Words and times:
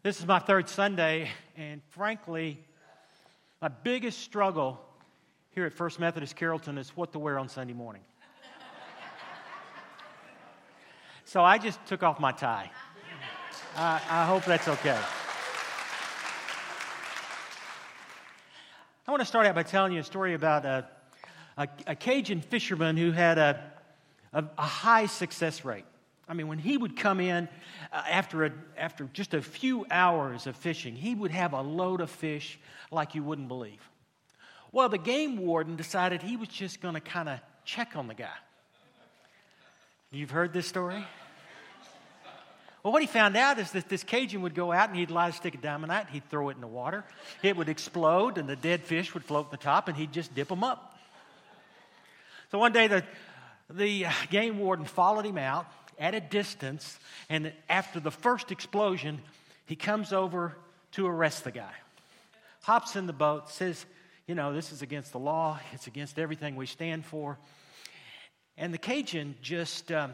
This 0.00 0.20
is 0.20 0.26
my 0.26 0.38
third 0.38 0.68
Sunday, 0.68 1.28
and 1.56 1.82
frankly, 1.88 2.64
my 3.60 3.66
biggest 3.66 4.20
struggle 4.20 4.80
here 5.50 5.66
at 5.66 5.72
First 5.72 5.98
Methodist 5.98 6.36
Carrollton 6.36 6.78
is 6.78 6.90
what 6.90 7.10
to 7.14 7.18
wear 7.18 7.36
on 7.36 7.48
Sunday 7.48 7.72
morning. 7.72 8.02
so 11.24 11.42
I 11.42 11.58
just 11.58 11.84
took 11.86 12.04
off 12.04 12.20
my 12.20 12.30
tie. 12.30 12.70
I, 13.74 14.00
I 14.08 14.24
hope 14.24 14.44
that's 14.44 14.68
okay. 14.68 14.96
I 19.04 19.10
want 19.10 19.20
to 19.20 19.26
start 19.26 19.46
out 19.46 19.56
by 19.56 19.64
telling 19.64 19.92
you 19.92 19.98
a 19.98 20.04
story 20.04 20.34
about 20.34 20.64
a, 20.64 20.86
a, 21.56 21.66
a 21.88 21.96
Cajun 21.96 22.40
fisherman 22.40 22.96
who 22.96 23.10
had 23.10 23.36
a, 23.36 23.64
a, 24.32 24.44
a 24.58 24.62
high 24.62 25.06
success 25.06 25.64
rate. 25.64 25.86
I 26.28 26.34
mean, 26.34 26.46
when 26.46 26.58
he 26.58 26.76
would 26.76 26.96
come 26.96 27.20
in 27.20 27.48
uh, 27.90 28.02
after, 28.08 28.44
a, 28.44 28.52
after 28.76 29.08
just 29.12 29.32
a 29.32 29.40
few 29.40 29.86
hours 29.90 30.46
of 30.46 30.56
fishing, 30.56 30.94
he 30.94 31.14
would 31.14 31.30
have 31.30 31.54
a 31.54 31.62
load 31.62 32.02
of 32.02 32.10
fish 32.10 32.58
like 32.90 33.14
you 33.14 33.22
wouldn't 33.22 33.48
believe. 33.48 33.80
Well, 34.70 34.90
the 34.90 34.98
game 34.98 35.38
warden 35.38 35.76
decided 35.76 36.22
he 36.22 36.36
was 36.36 36.48
just 36.48 36.82
going 36.82 36.94
to 36.94 37.00
kind 37.00 37.30
of 37.30 37.40
check 37.64 37.96
on 37.96 38.08
the 38.08 38.14
guy. 38.14 38.36
You've 40.10 40.30
heard 40.30 40.52
this 40.52 40.66
story? 40.66 41.04
Well, 42.82 42.92
what 42.92 43.02
he 43.02 43.08
found 43.08 43.36
out 43.36 43.58
is 43.58 43.72
that 43.72 43.88
this 43.88 44.04
Cajun 44.04 44.42
would 44.42 44.54
go 44.54 44.70
out 44.70 44.88
and 44.88 44.98
he'd 44.98 45.10
light 45.10 45.30
a 45.30 45.32
stick 45.32 45.54
of 45.54 45.62
dynamite, 45.62 46.08
he'd 46.10 46.28
throw 46.30 46.50
it 46.50 46.54
in 46.54 46.60
the 46.60 46.66
water, 46.66 47.04
it 47.42 47.56
would 47.56 47.68
explode, 47.68 48.38
and 48.38 48.48
the 48.48 48.56
dead 48.56 48.84
fish 48.84 49.14
would 49.14 49.24
float 49.24 49.46
in 49.46 49.50
the 49.50 49.56
top, 49.56 49.88
and 49.88 49.96
he'd 49.96 50.12
just 50.12 50.34
dip 50.34 50.48
them 50.48 50.62
up. 50.62 50.98
So 52.50 52.58
one 52.58 52.72
day, 52.72 52.86
the, 52.86 53.04
the 53.68 54.06
game 54.30 54.58
warden 54.58 54.86
followed 54.86 55.26
him 55.26 55.38
out 55.38 55.66
at 55.98 56.14
a 56.14 56.20
distance, 56.20 56.98
and 57.28 57.52
after 57.68 58.00
the 58.00 58.10
first 58.10 58.52
explosion, 58.52 59.20
he 59.66 59.76
comes 59.76 60.12
over 60.12 60.56
to 60.92 61.06
arrest 61.06 61.44
the 61.44 61.50
guy. 61.50 61.72
Hops 62.62 62.96
in 62.96 63.06
the 63.06 63.12
boat, 63.12 63.50
says, 63.50 63.84
You 64.26 64.34
know, 64.34 64.52
this 64.52 64.72
is 64.72 64.82
against 64.82 65.12
the 65.12 65.18
law, 65.18 65.58
it's 65.72 65.86
against 65.86 66.18
everything 66.18 66.56
we 66.56 66.66
stand 66.66 67.04
for. 67.04 67.38
And 68.56 68.74
the 68.74 68.78
Cajun 68.78 69.36
just 69.40 69.92
um, 69.92 70.12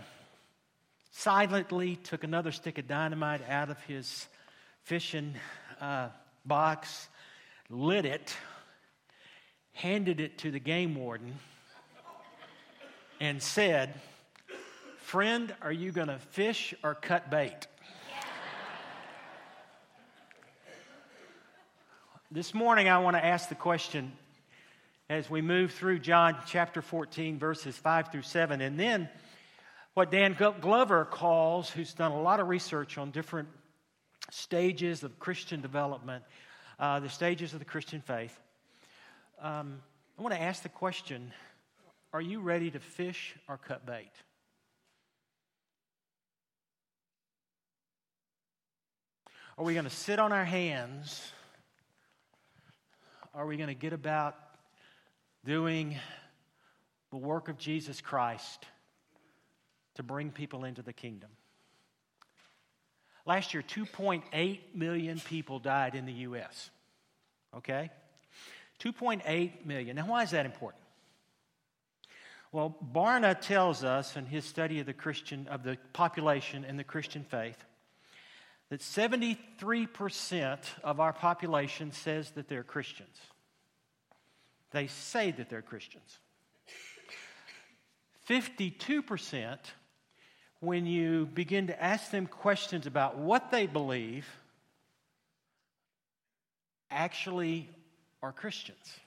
silently 1.12 1.96
took 1.96 2.24
another 2.24 2.52
stick 2.52 2.78
of 2.78 2.86
dynamite 2.86 3.40
out 3.48 3.70
of 3.70 3.80
his 3.84 4.26
fishing 4.82 5.34
uh, 5.80 6.08
box, 6.44 7.08
lit 7.70 8.04
it, 8.04 8.34
handed 9.72 10.20
it 10.20 10.38
to 10.38 10.50
the 10.50 10.58
game 10.58 10.94
warden, 10.94 11.38
and 13.20 13.42
said, 13.42 13.94
Friend, 15.04 15.54
are 15.60 15.70
you 15.70 15.92
going 15.92 16.08
to 16.08 16.18
fish 16.18 16.74
or 16.82 16.94
cut 16.94 17.30
bait? 17.30 17.66
this 22.30 22.54
morning, 22.54 22.88
I 22.88 22.98
want 22.98 23.14
to 23.14 23.24
ask 23.24 23.50
the 23.50 23.54
question 23.54 24.12
as 25.10 25.28
we 25.28 25.42
move 25.42 25.72
through 25.72 25.98
John 25.98 26.38
chapter 26.46 26.80
14, 26.80 27.38
verses 27.38 27.76
5 27.76 28.12
through 28.12 28.22
7, 28.22 28.62
and 28.62 28.80
then 28.80 29.10
what 29.92 30.10
Dan 30.10 30.34
Glover 30.62 31.04
calls, 31.04 31.68
who's 31.68 31.92
done 31.92 32.12
a 32.12 32.22
lot 32.22 32.40
of 32.40 32.48
research 32.48 32.96
on 32.96 33.10
different 33.10 33.48
stages 34.30 35.04
of 35.04 35.18
Christian 35.18 35.60
development, 35.60 36.24
uh, 36.80 37.00
the 37.00 37.10
stages 37.10 37.52
of 37.52 37.58
the 37.58 37.66
Christian 37.66 38.00
faith. 38.00 38.40
Um, 39.38 39.82
I 40.18 40.22
want 40.22 40.34
to 40.34 40.40
ask 40.40 40.62
the 40.62 40.70
question 40.70 41.30
Are 42.14 42.22
you 42.22 42.40
ready 42.40 42.70
to 42.70 42.80
fish 42.80 43.36
or 43.48 43.58
cut 43.58 43.84
bait? 43.84 44.10
Are 49.56 49.64
we 49.64 49.74
going 49.74 49.84
to 49.84 49.90
sit 49.90 50.18
on 50.18 50.32
our 50.32 50.44
hands? 50.44 51.30
Are 53.32 53.46
we 53.46 53.56
going 53.56 53.68
to 53.68 53.74
get 53.74 53.92
about 53.92 54.36
doing 55.44 55.96
the 57.12 57.18
work 57.18 57.48
of 57.48 57.56
Jesus 57.56 58.00
Christ 58.00 58.66
to 59.94 60.02
bring 60.02 60.32
people 60.32 60.64
into 60.64 60.82
the 60.82 60.92
kingdom? 60.92 61.30
Last 63.26 63.54
year, 63.54 63.62
2.8 63.62 64.58
million 64.74 65.20
people 65.20 65.60
died 65.60 65.94
in 65.94 66.04
the 66.04 66.12
U.S. 66.12 66.70
Okay? 67.56 67.90
2.8 68.80 69.64
million. 69.64 69.94
Now, 69.94 70.08
why 70.08 70.24
is 70.24 70.32
that 70.32 70.46
important? 70.46 70.82
Well, 72.50 72.76
Barna 72.92 73.40
tells 73.40 73.84
us 73.84 74.16
in 74.16 74.26
his 74.26 74.44
study 74.44 74.80
of 74.80 74.86
the 74.86 74.92
Christian 74.92 75.46
of 75.46 75.62
the 75.62 75.78
population 75.92 76.64
and 76.64 76.76
the 76.76 76.84
Christian 76.84 77.22
faith 77.22 77.64
that 78.74 78.80
73% 78.80 80.58
of 80.82 80.98
our 80.98 81.12
population 81.12 81.92
says 81.92 82.32
that 82.32 82.48
they're 82.48 82.64
Christians. 82.64 83.16
They 84.72 84.88
say 84.88 85.30
that 85.30 85.48
they're 85.48 85.62
Christians. 85.62 86.18
52%, 88.28 89.58
when 90.58 90.86
you 90.86 91.26
begin 91.26 91.68
to 91.68 91.80
ask 91.80 92.10
them 92.10 92.26
questions 92.26 92.88
about 92.88 93.16
what 93.16 93.52
they 93.52 93.68
believe, 93.68 94.26
actually 96.90 97.68
are 98.24 98.32
Christians. 98.32 98.98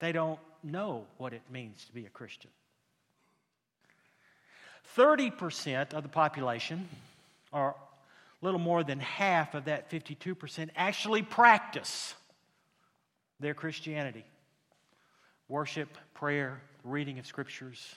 They 0.00 0.10
don't 0.10 0.40
know 0.64 1.06
what 1.18 1.32
it 1.34 1.42
means 1.52 1.84
to 1.84 1.92
be 1.92 2.04
a 2.04 2.10
Christian. 2.10 2.50
30% 4.96 5.92
of 5.94 6.02
the 6.02 6.08
population, 6.08 6.88
or 7.52 7.74
a 8.40 8.44
little 8.44 8.60
more 8.60 8.82
than 8.82 9.00
half 9.00 9.54
of 9.54 9.66
that 9.66 9.90
52%, 9.90 10.70
actually 10.76 11.22
practice 11.22 12.14
their 13.40 13.54
Christianity 13.54 14.24
worship, 15.48 15.96
prayer, 16.12 16.60
reading 16.84 17.18
of 17.18 17.26
scriptures, 17.26 17.96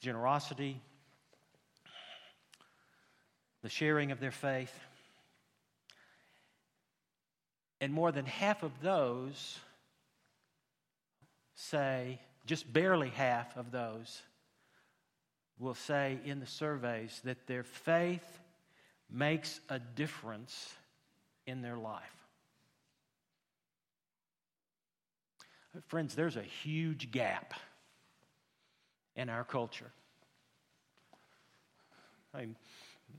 generosity, 0.00 0.80
the 3.62 3.68
sharing 3.68 4.12
of 4.12 4.20
their 4.20 4.30
faith. 4.30 4.72
And 7.80 7.92
more 7.92 8.12
than 8.12 8.24
half 8.24 8.62
of 8.62 8.70
those 8.82 9.58
say, 11.56 12.20
just 12.46 12.72
barely 12.72 13.08
half 13.08 13.56
of 13.56 13.72
those 13.72 14.22
will 15.58 15.74
say 15.74 16.18
in 16.24 16.40
the 16.40 16.46
surveys 16.46 17.20
that 17.24 17.46
their 17.46 17.62
faith 17.62 18.38
makes 19.10 19.60
a 19.68 19.78
difference 19.78 20.74
in 21.46 21.62
their 21.62 21.76
life. 21.76 22.02
Friends, 25.88 26.14
there's 26.14 26.36
a 26.36 26.42
huge 26.42 27.10
gap 27.10 27.54
in 29.16 29.28
our 29.28 29.44
culture. 29.44 29.90
I 32.32 32.40
mean, 32.40 32.56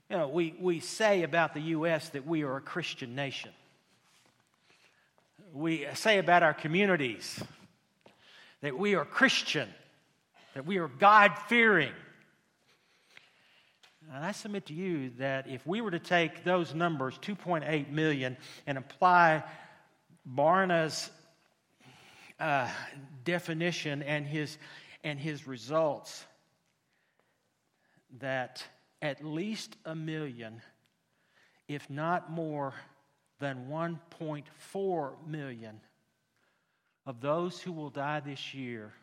you 0.09 0.17
know, 0.17 0.27
we, 0.27 0.55
we 0.59 0.79
say 0.79 1.23
about 1.23 1.53
the 1.53 1.61
U.S. 1.61 2.09
that 2.09 2.25
we 2.25 2.43
are 2.43 2.57
a 2.57 2.61
Christian 2.61 3.15
nation. 3.15 3.51
We 5.53 5.87
say 5.93 6.17
about 6.19 6.43
our 6.43 6.53
communities 6.53 7.41
that 8.61 8.77
we 8.77 8.95
are 8.95 9.05
Christian, 9.05 9.69
that 10.53 10.65
we 10.65 10.77
are 10.77 10.87
God 10.87 11.33
fearing, 11.47 11.91
and 14.13 14.25
I 14.25 14.31
submit 14.31 14.67
to 14.67 14.73
you 14.73 15.11
that 15.17 15.47
if 15.47 15.65
we 15.65 15.81
were 15.81 15.91
to 15.91 15.99
take 15.99 16.43
those 16.43 16.73
numbers, 16.73 17.17
2.8 17.21 17.89
million, 17.89 18.37
and 18.67 18.77
apply 18.77 19.43
Barna's 20.25 21.09
uh, 22.39 22.69
definition 23.23 24.03
and 24.03 24.25
his, 24.25 24.57
and 25.03 25.19
his 25.19 25.47
results, 25.47 26.25
that 28.19 28.63
at 29.01 29.23
least 29.23 29.75
a 29.85 29.95
million, 29.95 30.61
if 31.67 31.89
not 31.89 32.31
more 32.31 32.73
than 33.39 33.67
1.4 33.69 35.27
million, 35.27 35.81
of 37.05 37.21
those 37.21 37.59
who 37.59 37.71
will 37.71 37.89
die 37.89 38.19
this 38.19 38.53
year 38.53 38.93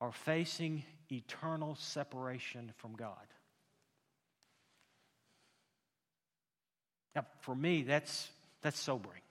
are 0.00 0.12
facing 0.12 0.82
eternal 1.12 1.74
separation 1.74 2.72
from 2.76 2.94
God. 2.94 3.26
Now, 7.14 7.26
for 7.40 7.54
me, 7.54 7.82
that's, 7.82 8.28
that's 8.62 8.78
sobering. 8.78 9.22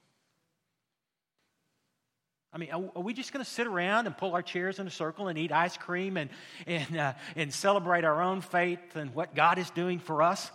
I 2.51 2.57
mean, 2.57 2.71
are 2.71 3.01
we 3.01 3.13
just 3.13 3.31
going 3.31 3.45
to 3.45 3.49
sit 3.49 3.67
around 3.67 4.07
and 4.07 4.17
pull 4.17 4.33
our 4.33 4.41
chairs 4.41 4.79
in 4.79 4.87
a 4.87 4.91
circle 4.91 5.27
and 5.27 5.37
eat 5.37 5.51
ice 5.51 5.77
cream 5.77 6.17
and, 6.17 6.31
and, 6.65 6.97
uh, 6.97 7.13
and 7.35 7.53
celebrate 7.53 8.03
our 8.03 8.21
own 8.21 8.41
faith 8.41 8.95
and 8.95 9.13
what 9.13 9.35
God 9.35 9.59
is 9.59 9.69
doing 9.69 9.99
for 9.99 10.23
us? 10.23 10.49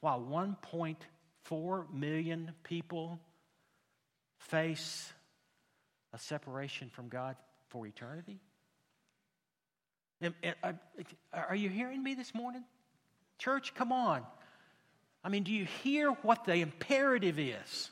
While 0.00 0.20
1.4 0.20 1.92
million 1.92 2.52
people 2.62 3.18
face 4.38 5.12
a 6.12 6.18
separation 6.18 6.88
from 6.88 7.08
God 7.08 7.36
for 7.68 7.86
eternity? 7.86 8.38
Are 11.32 11.56
you 11.56 11.68
hearing 11.68 12.02
me 12.02 12.14
this 12.14 12.32
morning? 12.32 12.64
Church, 13.38 13.74
come 13.74 13.90
on. 13.92 14.22
I 15.26 15.28
mean, 15.28 15.42
do 15.42 15.52
you 15.52 15.64
hear 15.82 16.12
what 16.22 16.44
the 16.44 16.54
imperative 16.54 17.40
is? 17.40 17.90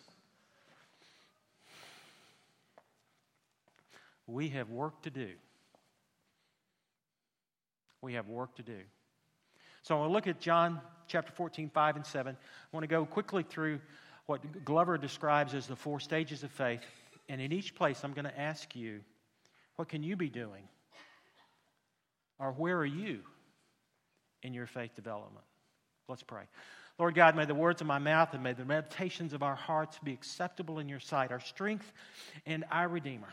We 4.28 4.50
have 4.50 4.70
work 4.70 5.02
to 5.02 5.10
do. 5.10 5.31
We 8.02 8.14
have 8.14 8.28
work 8.28 8.54
to 8.54 8.62
do. 8.62 8.78
So 9.82 9.96
I 9.96 9.98
want 9.98 10.10
to 10.10 10.12
look 10.12 10.26
at 10.28 10.40
John 10.40 10.81
chapter 11.08 11.32
14, 11.32 11.70
5 11.70 11.96
and 11.96 12.06
7. 12.06 12.36
I 12.36 12.38
want 12.70 12.84
to 12.84 12.88
go 12.88 13.04
quickly 13.04 13.42
through 13.42 13.80
what 14.26 14.64
Glover 14.64 14.96
describes 14.96 15.54
as 15.54 15.66
the 15.66 15.75
four 15.75 15.98
stages 15.98 16.44
of 16.44 16.52
faith. 16.52 16.84
And 17.28 17.40
in 17.40 17.50
each 17.50 17.75
place, 17.75 18.04
I'm 18.04 18.12
going 18.12 18.26
to 18.26 18.40
ask 18.40 18.76
you, 18.76 19.00
what 19.75 19.88
can 19.88 20.04
you 20.04 20.14
be 20.14 20.28
doing? 20.28 20.69
Or 22.38 22.52
where 22.52 22.78
are 22.78 22.87
you 22.87 23.22
in 24.44 24.54
your 24.54 24.69
faith 24.69 24.94
development? 24.94 25.44
Let's 26.06 26.22
pray. 26.22 26.44
Lord 26.99 27.14
God, 27.17 27.35
may 27.35 27.44
the 27.44 27.55
words 27.55 27.81
of 27.81 27.88
my 27.88 27.99
mouth 27.99 28.35
and 28.35 28.43
may 28.43 28.52
the 28.52 28.64
meditations 28.64 29.32
of 29.32 29.43
our 29.43 29.56
hearts 29.56 29.99
be 30.05 30.12
acceptable 30.12 30.79
in 30.79 30.88
your 30.88 31.00
sight, 31.00 31.32
our 31.32 31.41
strength 31.41 31.93
and 32.46 32.64
our 32.70 32.88
Redeemer. 32.88 33.29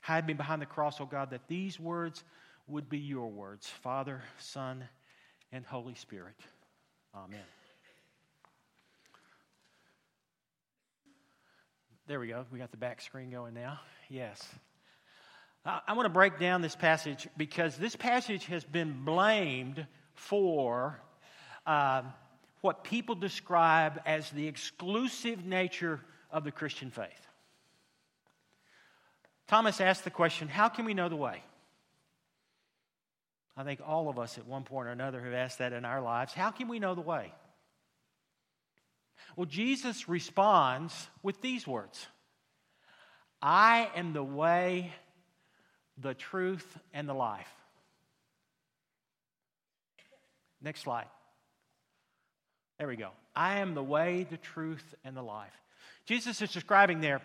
Hide 0.00 0.26
me 0.26 0.32
behind 0.32 0.62
the 0.62 0.66
cross, 0.66 1.00
O 1.00 1.04
God, 1.04 1.30
that 1.30 1.46
these 1.48 1.78
words 1.78 2.24
would 2.66 2.88
be 2.88 2.98
your 2.98 3.28
words 3.28 3.68
Father, 3.82 4.22
Son, 4.38 4.88
and 5.52 5.66
Holy 5.66 5.94
Spirit. 5.94 6.36
Amen. 7.14 7.40
There 12.06 12.18
we 12.18 12.28
go. 12.28 12.44
We 12.50 12.58
got 12.58 12.70
the 12.70 12.78
back 12.78 13.00
screen 13.00 13.30
going 13.30 13.54
now. 13.54 13.80
Yes. 14.08 14.42
I 15.64 15.92
want 15.92 16.06
to 16.06 16.12
break 16.12 16.40
down 16.40 16.62
this 16.62 16.74
passage 16.74 17.28
because 17.36 17.76
this 17.76 17.94
passage 17.94 18.46
has 18.46 18.64
been 18.64 19.04
blamed 19.04 19.86
for 20.14 21.00
uh, 21.64 22.02
what 22.62 22.84
people 22.84 23.14
describe 23.14 24.00
as 24.06 24.30
the 24.30 24.48
exclusive 24.48 25.44
nature 25.44 26.00
of 26.30 26.44
the 26.44 26.50
Christian 26.50 26.90
faith. 26.90 27.26
Thomas 29.48 29.80
asked 29.80 30.04
the 30.04 30.10
question 30.10 30.48
how 30.48 30.68
can 30.70 30.86
we 30.86 30.94
know 30.94 31.10
the 31.10 31.16
way? 31.16 31.42
I 33.54 33.64
think 33.64 33.80
all 33.86 34.08
of 34.08 34.18
us 34.18 34.38
at 34.38 34.46
one 34.46 34.62
point 34.62 34.88
or 34.88 34.92
another 34.92 35.22
have 35.22 35.34
asked 35.34 35.58
that 35.58 35.74
in 35.74 35.84
our 35.84 36.00
lives. 36.00 36.32
How 36.32 36.50
can 36.50 36.68
we 36.68 36.78
know 36.78 36.94
the 36.94 37.02
way? 37.02 37.32
Well, 39.36 39.46
Jesus 39.46 40.08
responds 40.08 41.08
with 41.22 41.40
these 41.42 41.66
words 41.66 42.06
I 43.42 43.90
am 43.96 44.12
the 44.12 44.22
way, 44.22 44.92
the 45.98 46.14
truth, 46.14 46.78
and 46.94 47.08
the 47.08 47.14
life. 47.14 47.52
Next 50.62 50.82
slide. 50.82 51.06
There 52.82 52.88
we 52.88 52.96
go. 52.96 53.10
I 53.36 53.60
am 53.60 53.74
the 53.74 53.82
way, 53.84 54.26
the 54.28 54.36
truth, 54.36 54.82
and 55.04 55.16
the 55.16 55.22
life. 55.22 55.52
Jesus 56.04 56.42
is 56.42 56.50
describing 56.50 57.00
there 57.00 57.22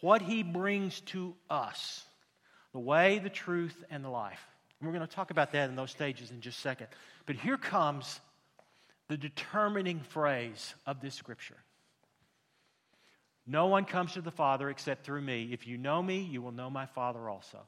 what 0.00 0.22
he 0.22 0.42
brings 0.42 1.00
to 1.00 1.34
us 1.50 2.06
the 2.72 2.78
way, 2.78 3.18
the 3.18 3.28
truth, 3.28 3.84
and 3.90 4.02
the 4.02 4.08
life. 4.08 4.40
And 4.80 4.88
we're 4.88 4.96
going 4.96 5.06
to 5.06 5.14
talk 5.14 5.30
about 5.30 5.52
that 5.52 5.68
in 5.68 5.76
those 5.76 5.90
stages 5.90 6.30
in 6.30 6.40
just 6.40 6.56
a 6.56 6.60
second. 6.62 6.86
But 7.26 7.36
here 7.36 7.58
comes 7.58 8.18
the 9.08 9.18
determining 9.18 10.00
phrase 10.00 10.74
of 10.86 11.02
this 11.02 11.14
scripture 11.14 11.58
No 13.46 13.66
one 13.66 13.84
comes 13.84 14.14
to 14.14 14.22
the 14.22 14.30
Father 14.30 14.70
except 14.70 15.04
through 15.04 15.20
me. 15.20 15.50
If 15.52 15.66
you 15.66 15.76
know 15.76 16.02
me, 16.02 16.20
you 16.20 16.40
will 16.40 16.52
know 16.52 16.70
my 16.70 16.86
Father 16.86 17.28
also. 17.28 17.58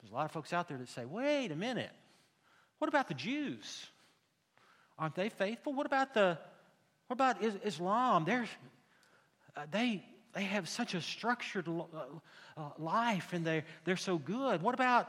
There's 0.00 0.10
a 0.10 0.14
lot 0.14 0.24
of 0.24 0.30
folks 0.30 0.54
out 0.54 0.68
there 0.68 0.78
that 0.78 0.88
say, 0.88 1.04
wait 1.04 1.52
a 1.52 1.54
minute. 1.54 1.92
What 2.78 2.88
about 2.88 3.08
the 3.08 3.14
Jews? 3.14 3.88
Aren't 4.98 5.14
they 5.14 5.28
faithful? 5.28 5.72
What 5.72 5.86
about 5.86 6.14
the 6.14 6.38
what 7.06 7.14
about 7.14 7.42
Islam? 7.42 8.24
They're, 8.24 8.46
uh, 9.56 9.66
they 9.70 10.04
they 10.34 10.44
have 10.44 10.68
such 10.68 10.94
a 10.94 11.00
structured 11.00 11.68
uh, 11.68 11.82
uh, 12.56 12.70
life 12.78 13.32
and 13.32 13.46
they're, 13.46 13.64
they're 13.84 13.96
so 13.96 14.18
good. 14.18 14.62
What 14.62 14.74
about 14.74 15.08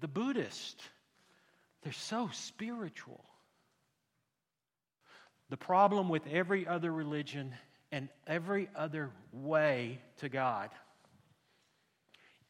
the 0.00 0.08
Buddhist? 0.08 0.80
They're 1.82 1.92
so 1.92 2.30
spiritual. 2.32 3.24
The 5.50 5.56
problem 5.56 6.08
with 6.08 6.26
every 6.28 6.66
other 6.66 6.92
religion 6.92 7.54
and 7.90 8.08
every 8.26 8.68
other 8.76 9.10
way 9.32 9.98
to 10.18 10.28
God 10.28 10.70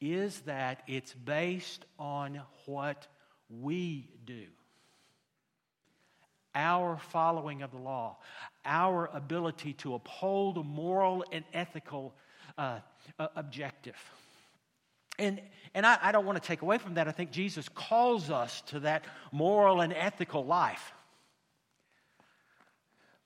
is 0.00 0.40
that 0.40 0.82
it's 0.86 1.14
based 1.14 1.84
on 1.98 2.40
what 2.66 3.06
we 3.48 4.10
do 4.26 4.44
our 6.54 6.98
following 7.10 7.62
of 7.62 7.70
the 7.70 7.78
law, 7.78 8.16
our 8.64 9.10
ability 9.12 9.72
to 9.74 9.94
uphold 9.94 10.58
a 10.58 10.62
moral 10.62 11.24
and 11.32 11.44
ethical 11.52 12.14
uh, 12.56 12.80
uh, 13.18 13.28
objective. 13.36 13.96
And, 15.18 15.40
and 15.74 15.84
I, 15.84 15.98
I 16.00 16.12
don't 16.12 16.26
want 16.26 16.40
to 16.40 16.46
take 16.46 16.62
away 16.62 16.78
from 16.78 16.94
that. 16.94 17.08
I 17.08 17.12
think 17.12 17.30
Jesus 17.30 17.68
calls 17.68 18.30
us 18.30 18.62
to 18.68 18.80
that 18.80 19.04
moral 19.32 19.80
and 19.80 19.92
ethical 19.92 20.44
life. 20.44 20.92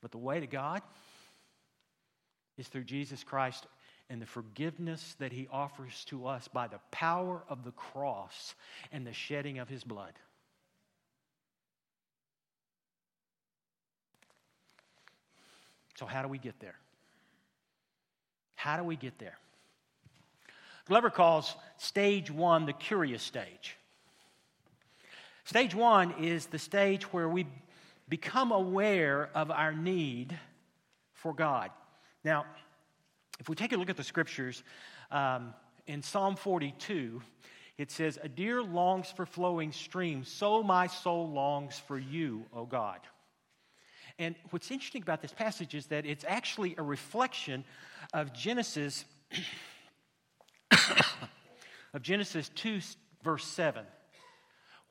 But 0.01 0.11
the 0.11 0.19
way 0.19 0.41
to 0.41 0.47
God 0.47 0.83
is 2.59 2.69
through 2.69 2.85
Jesus 2.85 3.23
Christ 3.23 3.67
and 4.11 4.21
the 4.21 4.27
forgiveness 4.27 5.17
that 5.19 5.33
he 5.33 5.49
offers 5.51 6.05
to 6.07 6.27
us 6.27 6.49
by 6.49 6.67
the 6.67 6.81
power 6.91 7.43
of 7.49 7.65
the 7.65 7.71
cross 7.73 8.55
and 8.91 9.07
the 9.07 9.13
shedding 9.13 9.59
of 9.59 9.69
his 9.69 9.85
blood. 9.85 10.13
So, 15.99 16.07
how 16.07 16.23
do 16.23 16.29
we 16.29 16.39
get 16.39 16.59
there? 16.61 16.77
How 18.55 18.77
do 18.77 18.85
we 18.85 18.97
get 18.97 19.19
there? 19.19 19.39
Glover 20.87 21.11
calls 21.11 21.55
stage 21.79 22.31
one 22.31 22.67
the 22.67 22.73
curious 22.73 23.23
stage. 23.23 23.77
Stage 25.45 25.75
one 25.75 26.15
is 26.23 26.47
the 26.47 26.59
stage 26.59 27.05
where 27.13 27.29
we 27.29 27.47
become 28.09 28.53
aware 28.53 29.31
of 29.35 29.51
our 29.51 29.73
need 29.73 30.39
for 31.15 31.33
God. 31.33 31.71
Now, 32.25 32.47
if 33.41 33.49
we 33.49 33.57
take 33.57 33.73
a 33.73 33.77
look 33.77 33.91
at 33.91 33.97
the 33.97 34.05
scriptures, 34.05 34.63
um, 35.11 35.55
in 35.87 36.03
Psalm 36.03 36.37
42, 36.37 37.21
it 37.79 37.91
says, 37.91 38.19
A 38.23 38.29
deer 38.29 38.63
longs 38.63 39.11
for 39.11 39.27
flowing 39.27 39.73
streams, 39.73 40.29
so 40.29 40.63
my 40.63 40.87
soul 40.87 41.29
longs 41.31 41.79
for 41.79 41.99
you, 41.99 42.45
O 42.55 42.65
God. 42.65 43.01
And 44.19 44.35
what's 44.51 44.71
interesting 44.71 45.03
about 45.03 45.23
this 45.23 45.33
passage 45.33 45.75
is 45.75 45.87
that 45.87 46.07
it's 46.07 46.25
actually 46.27 46.75
a 46.79 46.83
reflection 46.83 47.65
of 48.13 48.33
Genesis 48.33 49.05
of 51.95 52.03
Genesis 52.03 52.51
2 52.55 52.81
verse 53.23 53.45
7 53.45 53.85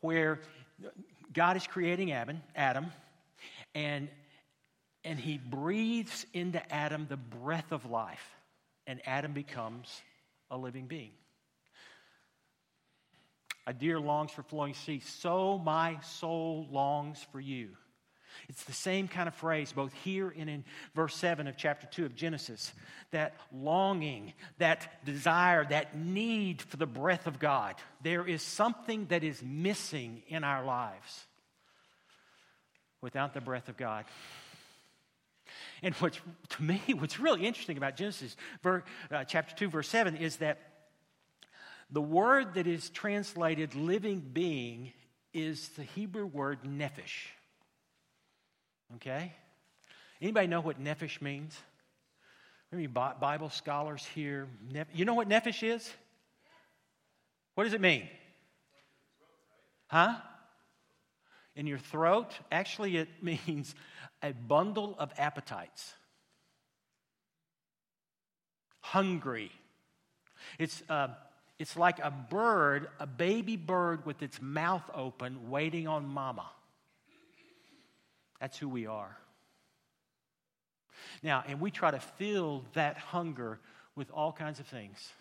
where 0.02 0.40
God 1.34 1.56
is 1.56 1.68
creating 1.68 2.12
Adam, 2.12 2.42
Adam 2.56 2.88
and 3.76 4.10
and 5.04 5.20
he 5.20 5.40
breathes 5.40 6.28
into 6.34 6.62
Adam 6.72 7.08
the 7.10 7.18
breath 7.18 7.72
of 7.72 7.90
life 7.90 8.36
and 8.86 9.02
Adam 9.06 9.34
becomes 9.34 10.02
a 10.52 10.58
living 10.58 10.86
being. 10.86 11.12
A 13.68 13.74
deer 13.74 14.00
longs 14.00 14.32
for 14.32 14.44
flowing 14.44 14.74
seas, 14.74 15.06
so 15.06 15.60
my 15.60 16.00
soul 16.02 16.68
longs 16.72 17.26
for 17.32 17.40
you. 17.40 17.70
It's 18.50 18.64
the 18.64 18.74
same 18.74 19.08
kind 19.08 19.28
of 19.28 19.36
phrase 19.36 19.72
both 19.72 19.94
here 20.04 20.34
and 20.38 20.50
in 20.50 20.64
verse 20.96 21.16
7 21.16 21.48
of 21.48 21.58
chapter 21.58 21.88
2 21.88 22.06
of 22.06 22.16
Genesis. 22.16 22.72
That 23.12 23.36
longing, 23.54 24.34
that 24.58 25.06
desire, 25.06 25.66
that 25.66 25.98
need 25.98 26.62
for 26.62 26.78
the 26.78 26.86
breath 26.86 27.28
of 27.28 27.40
God. 27.40 27.76
There 28.02 28.28
is 28.28 28.42
something 28.42 29.06
that 29.08 29.24
is 29.24 29.42
missing 29.44 30.24
in 30.28 30.44
our 30.44 30.64
lives 30.64 31.26
without 33.02 33.34
the 33.34 33.42
breath 33.42 33.70
of 33.70 33.78
God. 33.78 34.06
And 35.82 35.96
what's, 35.96 36.20
to 36.50 36.64
me, 36.64 36.82
what's 36.98 37.20
really 37.20 37.46
interesting 37.46 37.78
about 37.78 37.96
Genesis 37.96 38.36
uh, 38.64 38.80
chapter 39.26 39.56
2, 39.56 39.70
verse 39.70 39.90
7 39.90 40.16
is 40.16 40.38
that 40.38 40.60
the 41.92 42.02
word 42.02 42.54
that 42.54 42.68
is 42.68 42.90
translated 42.90 43.76
living 43.76 44.20
being 44.20 44.94
is 45.34 45.70
the 45.70 45.84
Hebrew 45.84 46.26
word 46.26 46.60
nephesh. 46.64 47.28
Okay? 48.96 49.34
Anybody 50.22 50.48
know 50.48 50.62
what 50.62 50.82
nephesh 50.82 51.22
means? 51.22 51.58
Maybe 52.72 52.88
Bible 52.88 53.50
scholars 53.50 54.06
here. 54.16 54.48
You 54.94 55.06
know 55.06 55.14
what 55.14 55.28
nephesh 55.28 55.64
is? 55.64 55.92
What 57.56 57.66
does 57.66 57.74
it 57.74 57.82
mean? 57.82 58.08
Huh? 59.88 60.16
In 61.56 61.68
your 61.68 61.80
throat? 61.80 62.32
Actually, 62.52 62.98
it 62.98 63.10
means 63.22 63.76
a 64.24 64.32
bundle 64.32 64.96
of 64.98 65.12
appetites. 65.18 65.94
Hungry. 68.80 69.52
It's, 70.58 70.82
uh, 70.90 71.10
It's 71.60 71.76
like 71.76 72.00
a 72.00 72.12
bird, 72.12 72.88
a 73.00 73.06
baby 73.06 73.58
bird 73.58 74.06
with 74.06 74.22
its 74.22 74.42
mouth 74.42 74.90
open, 74.94 75.50
waiting 75.50 75.88
on 75.88 76.08
mama. 76.08 76.50
That's 78.42 78.58
who 78.58 78.68
we 78.68 78.88
are. 78.88 79.16
Now, 81.22 81.44
and 81.48 81.62
we 81.62 81.70
try 81.70 81.92
to 81.92 82.00
fill 82.00 82.66
that 82.74 82.98
hunger 82.98 83.60
with 83.96 84.10
all 84.12 84.34
kinds 84.34 84.60
of 84.60 84.66
things. 84.66 85.12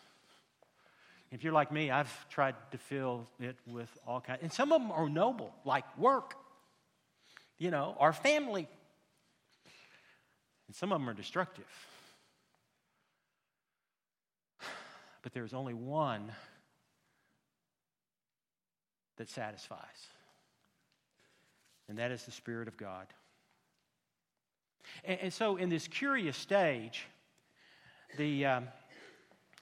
If 1.30 1.44
you're 1.44 1.52
like 1.52 1.70
me, 1.70 1.90
I've 1.90 2.28
tried 2.30 2.54
to 2.72 2.78
fill 2.78 3.28
it 3.38 3.56
with 3.66 3.90
all 4.06 4.20
kinds, 4.20 4.40
and 4.42 4.52
some 4.52 4.72
of 4.72 4.80
them 4.80 4.90
are 4.90 5.08
noble, 5.08 5.54
like 5.64 5.84
work, 5.98 6.34
you 7.58 7.70
know, 7.70 7.94
our 8.00 8.12
family. 8.12 8.66
And 10.66 10.74
some 10.74 10.90
of 10.90 10.98
them 11.00 11.08
are 11.08 11.14
destructive. 11.14 11.64
But 15.22 15.34
there's 15.34 15.52
only 15.52 15.74
one 15.74 16.32
that 19.18 19.28
satisfies, 19.28 20.06
and 21.90 21.98
that 21.98 22.12
is 22.12 22.22
the 22.22 22.30
Spirit 22.30 22.68
of 22.68 22.76
God. 22.76 23.06
And, 25.04 25.18
and 25.22 25.32
so, 25.32 25.56
in 25.56 25.68
this 25.68 25.88
curious 25.88 26.36
stage, 26.36 27.04
the, 28.16 28.46
um, 28.46 28.68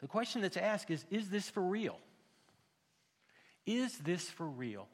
the 0.03 0.09
question 0.09 0.43
that's 0.43 0.59
asked 0.59 0.91
is 0.91 1.05
Is 1.11 1.31
this 1.31 1.49
for 1.49 1.63
real? 1.63 1.99
Is 3.67 3.97
this 3.99 4.29
for 4.29 4.47
real? 4.47 4.87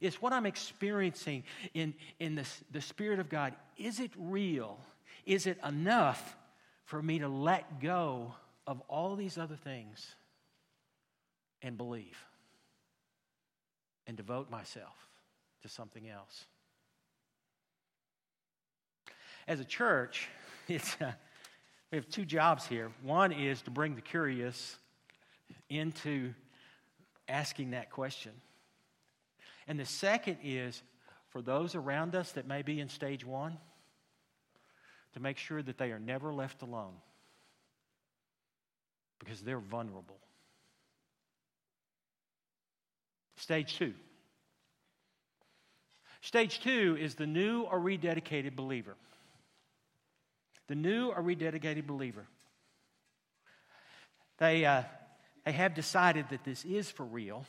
Is 0.00 0.16
what 0.16 0.32
I'm 0.32 0.46
experiencing 0.46 1.44
in, 1.74 1.94
in 2.18 2.34
the, 2.34 2.46
the 2.72 2.80
Spirit 2.80 3.20
of 3.20 3.28
God, 3.28 3.54
is 3.76 4.00
it 4.00 4.10
real? 4.16 4.78
Is 5.24 5.46
it 5.46 5.58
enough 5.66 6.36
for 6.84 7.00
me 7.00 7.20
to 7.20 7.28
let 7.28 7.80
go 7.80 8.34
of 8.66 8.80
all 8.88 9.14
these 9.14 9.38
other 9.38 9.56
things 9.56 10.14
and 11.62 11.76
believe 11.76 12.18
and 14.08 14.16
devote 14.16 14.50
myself 14.50 14.94
to 15.62 15.68
something 15.68 16.08
else? 16.08 16.46
As 19.48 19.60
a 19.60 19.64
church, 19.64 20.28
it's, 20.68 20.96
uh, 21.00 21.12
we 21.90 21.96
have 21.96 22.08
two 22.08 22.24
jobs 22.24 22.66
here. 22.66 22.90
One 23.02 23.32
is 23.32 23.62
to 23.62 23.70
bring 23.70 23.94
the 23.94 24.00
curious 24.00 24.76
into 25.68 26.32
asking 27.28 27.70
that 27.70 27.90
question. 27.90 28.32
And 29.66 29.78
the 29.78 29.84
second 29.84 30.38
is 30.42 30.82
for 31.30 31.40
those 31.40 31.74
around 31.74 32.14
us 32.14 32.32
that 32.32 32.46
may 32.46 32.62
be 32.62 32.80
in 32.80 32.88
stage 32.88 33.24
one, 33.24 33.56
to 35.14 35.20
make 35.20 35.38
sure 35.38 35.62
that 35.62 35.78
they 35.78 35.92
are 35.92 35.98
never 35.98 36.32
left 36.32 36.62
alone 36.62 36.94
because 39.18 39.40
they're 39.40 39.58
vulnerable. 39.60 40.18
Stage 43.36 43.76
two. 43.76 43.94
Stage 46.22 46.60
two 46.60 46.96
is 46.98 47.16
the 47.16 47.26
new 47.26 47.62
or 47.62 47.78
rededicated 47.78 48.56
believer 48.56 48.96
the 50.68 50.76
new 50.76 51.08
or 51.08 51.22
rededicated 51.22 51.86
believer. 51.86 52.24
They, 54.38 54.64
uh, 54.64 54.84
they 55.44 55.52
have 55.52 55.74
decided 55.74 56.26
that 56.30 56.44
this 56.44 56.64
is 56.64 56.90
for 56.90 57.04
real, 57.04 57.44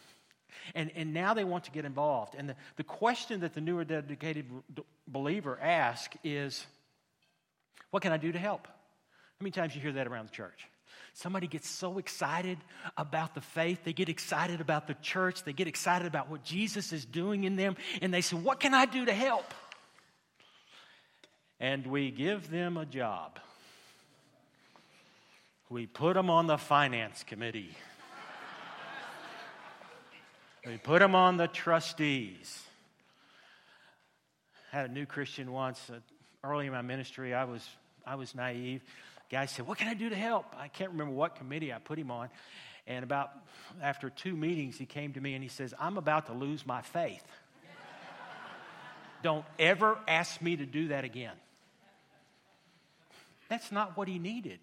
and, 0.75 0.91
and 0.93 1.13
now 1.13 1.33
they 1.33 1.45
want 1.45 1.63
to 1.63 1.71
get 1.71 1.85
involved. 1.85 2.35
And 2.37 2.49
the, 2.49 2.55
the 2.75 2.83
question 2.83 3.39
that 3.39 3.53
the 3.53 3.61
new 3.61 3.77
or 3.77 3.85
dedicated 3.85 4.45
believer 5.07 5.57
asks 5.61 6.17
is, 6.23 6.65
What 7.91 8.03
can 8.03 8.11
I 8.11 8.17
do 8.17 8.33
to 8.33 8.39
help? 8.39 8.67
How 8.67 9.43
many 9.43 9.51
times 9.51 9.73
you 9.73 9.79
hear 9.79 9.93
that 9.93 10.07
around 10.07 10.27
the 10.27 10.33
church? 10.33 10.67
Somebody 11.13 11.47
gets 11.47 11.69
so 11.69 11.99
excited 11.99 12.57
about 12.97 13.35
the 13.35 13.41
faith, 13.41 13.83
they 13.83 13.93
get 13.93 14.09
excited 14.09 14.61
about 14.61 14.87
the 14.87 14.95
church, 14.95 15.43
they 15.43 15.53
get 15.53 15.67
excited 15.67 16.07
about 16.07 16.29
what 16.29 16.43
Jesus 16.43 16.91
is 16.91 17.05
doing 17.05 17.43
in 17.43 17.55
them, 17.55 17.75
and 18.01 18.13
they 18.13 18.21
say, 18.21 18.35
What 18.35 18.59
can 18.59 18.73
I 18.73 18.85
do 18.85 19.05
to 19.05 19.13
help? 19.13 19.53
and 21.63 21.87
we 21.87 22.11
give 22.11 22.49
them 22.49 22.75
a 22.75 22.85
job. 22.85 23.39
We 25.69 25.87
put 25.87 26.15
them 26.15 26.29
on 26.29 26.45
the 26.45 26.57
finance 26.57 27.23
committee. 27.23 27.73
we 30.67 30.77
put 30.77 30.99
them 30.99 31.15
on 31.15 31.37
the 31.37 31.47
trustees. 31.47 32.61
I 34.73 34.75
had 34.75 34.89
a 34.89 34.93
new 34.93 35.05
Christian 35.05 35.53
once. 35.53 35.89
Uh, 35.89 35.99
early 36.43 36.65
in 36.65 36.73
my 36.73 36.81
ministry, 36.81 37.33
I 37.33 37.45
was, 37.45 37.65
I 38.05 38.15
was 38.15 38.35
naive. 38.35 38.81
Guy 39.33 39.47
said, 39.47 39.67
What 39.67 39.79
can 39.79 39.87
I 39.87 39.95
do 39.95 40.09
to 40.09 40.15
help? 40.15 40.45
I 40.57 40.67
can't 40.67 40.91
remember 40.91 41.13
what 41.13 41.35
committee 41.35 41.73
I 41.73 41.79
put 41.79 41.97
him 41.97 42.11
on. 42.11 42.29
And 42.85 43.03
about 43.03 43.31
after 43.81 44.09
two 44.09 44.35
meetings, 44.35 44.77
he 44.77 44.85
came 44.85 45.13
to 45.13 45.21
me 45.21 45.33
and 45.33 45.43
he 45.43 45.49
says, 45.49 45.73
I'm 45.79 45.97
about 45.97 46.27
to 46.27 46.33
lose 46.33 46.65
my 46.65 46.81
faith. 46.81 47.23
Don't 49.23 49.45
ever 49.57 49.97
ask 50.07 50.41
me 50.41 50.57
to 50.57 50.65
do 50.65 50.89
that 50.89 51.03
again. 51.05 51.33
That's 53.49 53.71
not 53.71 53.97
what 53.97 54.07
he 54.07 54.19
needed. 54.19 54.59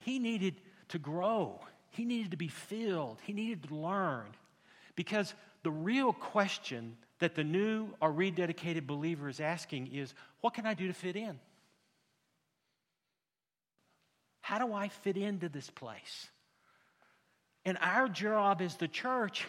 He 0.00 0.18
needed 0.18 0.54
to 0.88 0.98
grow, 0.98 1.60
he 1.90 2.04
needed 2.04 2.30
to 2.30 2.36
be 2.36 2.48
filled, 2.48 3.18
he 3.24 3.32
needed 3.32 3.68
to 3.68 3.74
learn. 3.74 4.26
Because 4.96 5.34
the 5.62 5.70
real 5.70 6.12
question 6.12 6.96
that 7.18 7.34
the 7.34 7.44
new 7.44 7.88
or 8.00 8.12
rededicated 8.12 8.86
believer 8.86 9.28
is 9.28 9.40
asking 9.40 9.88
is 9.92 10.14
what 10.40 10.54
can 10.54 10.66
I 10.66 10.74
do 10.74 10.86
to 10.86 10.94
fit 10.94 11.16
in? 11.16 11.38
How 14.40 14.58
do 14.58 14.72
I 14.72 14.88
fit 14.88 15.16
into 15.16 15.48
this 15.48 15.70
place? 15.70 16.28
And 17.64 17.78
our 17.80 18.08
job 18.08 18.62
as 18.62 18.76
the 18.76 18.88
church 18.88 19.46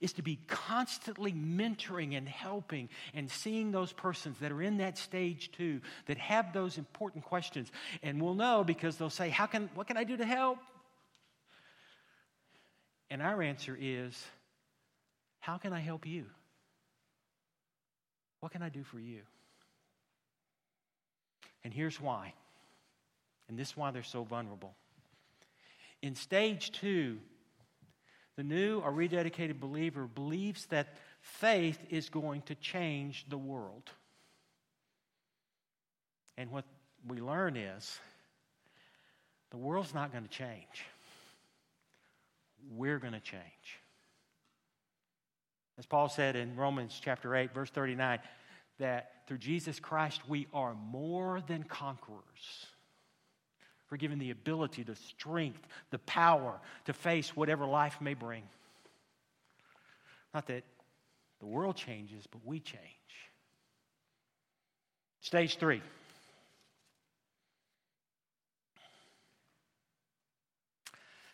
is 0.00 0.12
to 0.14 0.22
be 0.22 0.38
constantly 0.48 1.32
mentoring 1.32 2.16
and 2.16 2.28
helping 2.28 2.88
and 3.14 3.30
seeing 3.30 3.70
those 3.70 3.92
persons 3.92 4.38
that 4.40 4.52
are 4.52 4.60
in 4.60 4.78
that 4.78 4.98
stage 4.98 5.50
too, 5.52 5.80
that 6.06 6.18
have 6.18 6.52
those 6.52 6.78
important 6.78 7.24
questions. 7.24 7.70
And 8.02 8.20
we'll 8.20 8.34
know 8.34 8.64
because 8.64 8.96
they'll 8.96 9.08
say, 9.08 9.30
How 9.30 9.46
can, 9.46 9.70
What 9.74 9.86
can 9.86 9.96
I 9.96 10.04
do 10.04 10.16
to 10.16 10.26
help? 10.26 10.58
And 13.08 13.22
our 13.22 13.40
answer 13.40 13.76
is, 13.80 14.22
How 15.38 15.56
can 15.56 15.72
I 15.72 15.80
help 15.80 16.06
you? 16.06 16.26
What 18.40 18.52
can 18.52 18.62
I 18.62 18.68
do 18.68 18.82
for 18.82 18.98
you? 18.98 19.20
And 21.62 21.72
here's 21.72 21.98
why. 21.98 22.34
And 23.48 23.58
this 23.58 23.70
is 23.70 23.76
why 23.76 23.90
they're 23.90 24.02
so 24.02 24.24
vulnerable. 24.24 24.74
In 26.02 26.14
stage 26.14 26.72
two, 26.72 27.18
the 28.36 28.42
new 28.42 28.80
or 28.80 28.92
rededicated 28.92 29.60
believer 29.60 30.06
believes 30.06 30.66
that 30.66 30.96
faith 31.20 31.78
is 31.90 32.08
going 32.08 32.42
to 32.42 32.54
change 32.56 33.26
the 33.28 33.38
world. 33.38 33.90
And 36.36 36.50
what 36.50 36.64
we 37.06 37.20
learn 37.20 37.56
is 37.56 37.98
the 39.50 39.56
world's 39.56 39.94
not 39.94 40.10
going 40.10 40.24
to 40.24 40.30
change. 40.30 40.84
We're 42.72 42.98
going 42.98 43.12
to 43.12 43.20
change. 43.20 43.42
As 45.78 45.86
Paul 45.86 46.08
said 46.08 46.34
in 46.36 46.56
Romans 46.56 47.00
chapter 47.02 47.34
8, 47.34 47.52
verse 47.54 47.70
39, 47.70 48.18
that 48.78 49.12
through 49.26 49.38
Jesus 49.38 49.78
Christ 49.78 50.28
we 50.28 50.46
are 50.52 50.74
more 50.74 51.40
than 51.46 51.62
conquerors 51.62 52.66
for 53.94 53.98
given 53.98 54.18
the 54.18 54.32
ability, 54.32 54.82
the 54.82 54.96
strength, 54.96 55.64
the 55.92 56.00
power 56.00 56.58
to 56.84 56.92
face 56.92 57.36
whatever 57.36 57.64
life 57.64 58.00
may 58.00 58.14
bring. 58.14 58.42
Not 60.34 60.48
that 60.48 60.64
the 61.38 61.46
world 61.46 61.76
changes, 61.76 62.26
but 62.26 62.40
we 62.44 62.58
change. 62.58 62.82
Stage 65.20 65.58
three. 65.58 65.80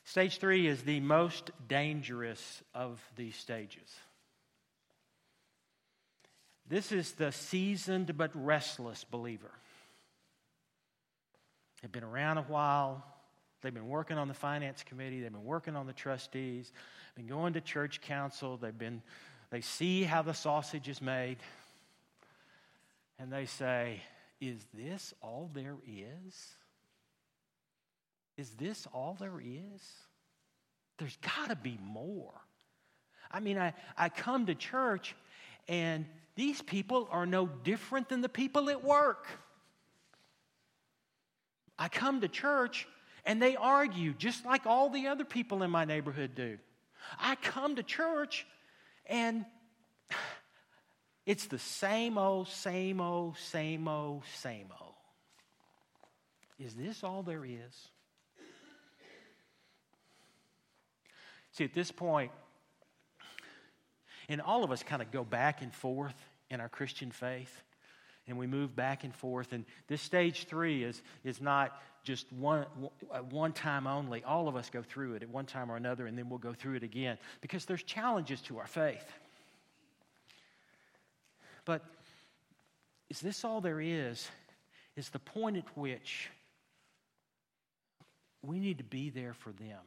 Stage 0.04 0.36
three 0.36 0.66
is 0.66 0.82
the 0.82 1.00
most 1.00 1.52
dangerous 1.66 2.62
of 2.74 3.02
these 3.16 3.36
stages. 3.36 3.88
This 6.68 6.92
is 6.92 7.12
the 7.12 7.32
seasoned 7.32 8.18
but 8.18 8.32
restless 8.34 9.02
believer. 9.04 9.52
They've 11.80 11.92
been 11.92 12.04
around 12.04 12.38
a 12.38 12.42
while. 12.42 13.04
They've 13.62 13.74
been 13.74 13.88
working 13.88 14.16
on 14.16 14.28
the 14.28 14.34
finance 14.34 14.82
committee. 14.82 15.20
They've 15.20 15.32
been 15.32 15.44
working 15.44 15.76
on 15.76 15.86
the 15.86 15.92
trustees. 15.92 16.72
Been 17.14 17.26
going 17.26 17.54
to 17.54 17.60
church 17.60 18.00
council. 18.00 18.56
They've 18.56 18.76
been, 18.76 19.02
they 19.50 19.60
see 19.60 20.02
how 20.02 20.22
the 20.22 20.34
sausage 20.34 20.88
is 20.88 21.02
made. 21.02 21.38
And 23.18 23.32
they 23.32 23.46
say, 23.46 24.00
Is 24.40 24.66
this 24.72 25.12
all 25.22 25.50
there 25.52 25.76
is? 25.86 26.54
Is 28.38 28.50
this 28.54 28.86
all 28.94 29.16
there 29.20 29.40
is? 29.40 29.82
There's 30.98 31.18
got 31.18 31.50
to 31.50 31.56
be 31.56 31.78
more. 31.82 32.32
I 33.30 33.40
mean, 33.40 33.58
I, 33.58 33.74
I 33.96 34.08
come 34.08 34.46
to 34.46 34.54
church 34.54 35.14
and 35.68 36.06
these 36.34 36.62
people 36.62 37.08
are 37.10 37.26
no 37.26 37.46
different 37.46 38.08
than 38.08 38.22
the 38.22 38.28
people 38.28 38.70
at 38.70 38.82
work. 38.82 39.26
I 41.80 41.88
come 41.88 42.20
to 42.20 42.28
church 42.28 42.86
And 43.24 43.40
they 43.40 43.56
argue 43.56 44.12
just 44.14 44.44
like 44.44 44.66
all 44.66 44.90
the 44.90 45.08
other 45.08 45.24
people 45.24 45.62
in 45.62 45.70
my 45.70 45.84
neighborhood 45.84 46.34
do. 46.34 46.58
I 47.18 47.34
come 47.36 47.76
to 47.76 47.82
church 47.82 48.46
and 49.06 49.44
it's 51.26 51.46
the 51.46 51.58
same 51.58 52.18
old, 52.18 52.48
same 52.48 53.00
old, 53.00 53.36
same 53.38 53.88
old, 53.88 54.22
same 54.40 54.68
old. 54.80 54.94
Is 56.58 56.74
this 56.74 57.04
all 57.04 57.22
there 57.22 57.44
is? 57.44 57.88
See, 61.52 61.64
at 61.64 61.74
this 61.74 61.90
point, 61.90 62.30
and 64.28 64.40
all 64.40 64.62
of 64.62 64.70
us 64.70 64.82
kind 64.82 65.02
of 65.02 65.10
go 65.10 65.24
back 65.24 65.62
and 65.62 65.74
forth 65.74 66.14
in 66.48 66.60
our 66.60 66.68
Christian 66.68 67.10
faith, 67.10 67.62
and 68.30 68.38
we 68.38 68.46
move 68.46 68.74
back 68.74 69.04
and 69.04 69.14
forth. 69.14 69.52
And 69.52 69.64
this 69.88 70.00
stage 70.00 70.46
three 70.46 70.84
is, 70.84 71.02
is 71.24 71.40
not 71.40 71.80
just 72.02 72.32
one, 72.32 72.64
one 73.30 73.52
time 73.52 73.86
only. 73.86 74.24
All 74.24 74.48
of 74.48 74.56
us 74.56 74.70
go 74.70 74.82
through 74.82 75.14
it 75.14 75.22
at 75.22 75.28
one 75.28 75.46
time 75.46 75.70
or 75.70 75.76
another, 75.76 76.06
and 76.06 76.16
then 76.16 76.28
we'll 76.28 76.38
go 76.38 76.54
through 76.54 76.76
it 76.76 76.82
again 76.82 77.18
because 77.40 77.64
there's 77.64 77.82
challenges 77.82 78.40
to 78.42 78.58
our 78.58 78.66
faith. 78.66 79.04
But 81.64 81.84
is 83.10 83.20
this 83.20 83.44
all 83.44 83.60
there 83.60 83.80
is? 83.80 84.28
Is 84.96 85.10
the 85.10 85.18
point 85.18 85.56
at 85.56 85.76
which 85.76 86.30
we 88.42 88.58
need 88.58 88.78
to 88.78 88.84
be 88.84 89.10
there 89.10 89.34
for 89.34 89.52
them 89.52 89.78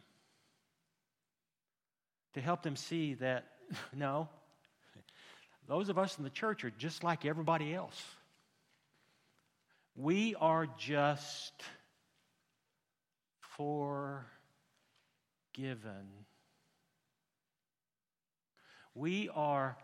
to 2.34 2.42
help 2.42 2.62
them 2.62 2.76
see 2.76 3.16
that 3.16 3.46
no, 3.96 4.28
those 5.68 5.90
of 5.90 5.98
us 5.98 6.18
in 6.18 6.24
the 6.24 6.30
church 6.30 6.64
are 6.64 6.72
just 6.72 7.04
like 7.04 7.26
everybody 7.26 7.74
else. 7.74 8.04
We 9.96 10.36
are 10.36 10.68
just 10.78 11.54
forgiven. 13.58 14.26
We 18.96 19.30
are, 19.36 19.78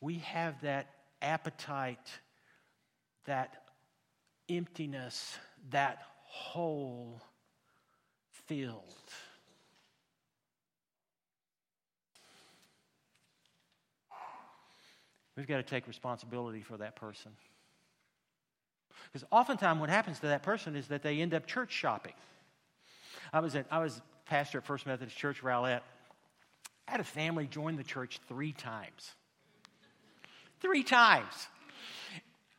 we 0.00 0.18
have 0.18 0.60
that 0.62 0.90
appetite, 1.22 2.10
that 3.26 3.62
emptiness, 4.48 5.36
that 5.70 6.02
hole 6.24 7.22
filled. 8.46 8.82
We've 15.36 15.46
got 15.46 15.58
to 15.58 15.62
take 15.62 15.86
responsibility 15.86 16.62
for 16.62 16.78
that 16.78 16.96
person. 16.96 17.32
Because 19.12 19.26
oftentimes 19.30 19.80
what 19.80 19.90
happens 19.90 20.20
to 20.20 20.28
that 20.28 20.42
person 20.42 20.76
is 20.76 20.88
that 20.88 21.02
they 21.02 21.20
end 21.20 21.34
up 21.34 21.46
church 21.46 21.72
shopping. 21.72 22.12
I 23.32 23.40
was, 23.40 23.56
at, 23.56 23.66
I 23.70 23.78
was 23.78 24.00
pastor 24.26 24.58
at 24.58 24.64
First 24.64 24.86
Methodist 24.86 25.16
Church 25.16 25.42
Rowlett. 25.42 25.82
I 26.88 26.90
had 26.90 27.00
a 27.00 27.04
family 27.04 27.46
join 27.46 27.76
the 27.76 27.84
church 27.84 28.20
three 28.28 28.52
times. 28.52 29.12
Three 30.60 30.82
times. 30.82 31.48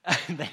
they, 0.30 0.50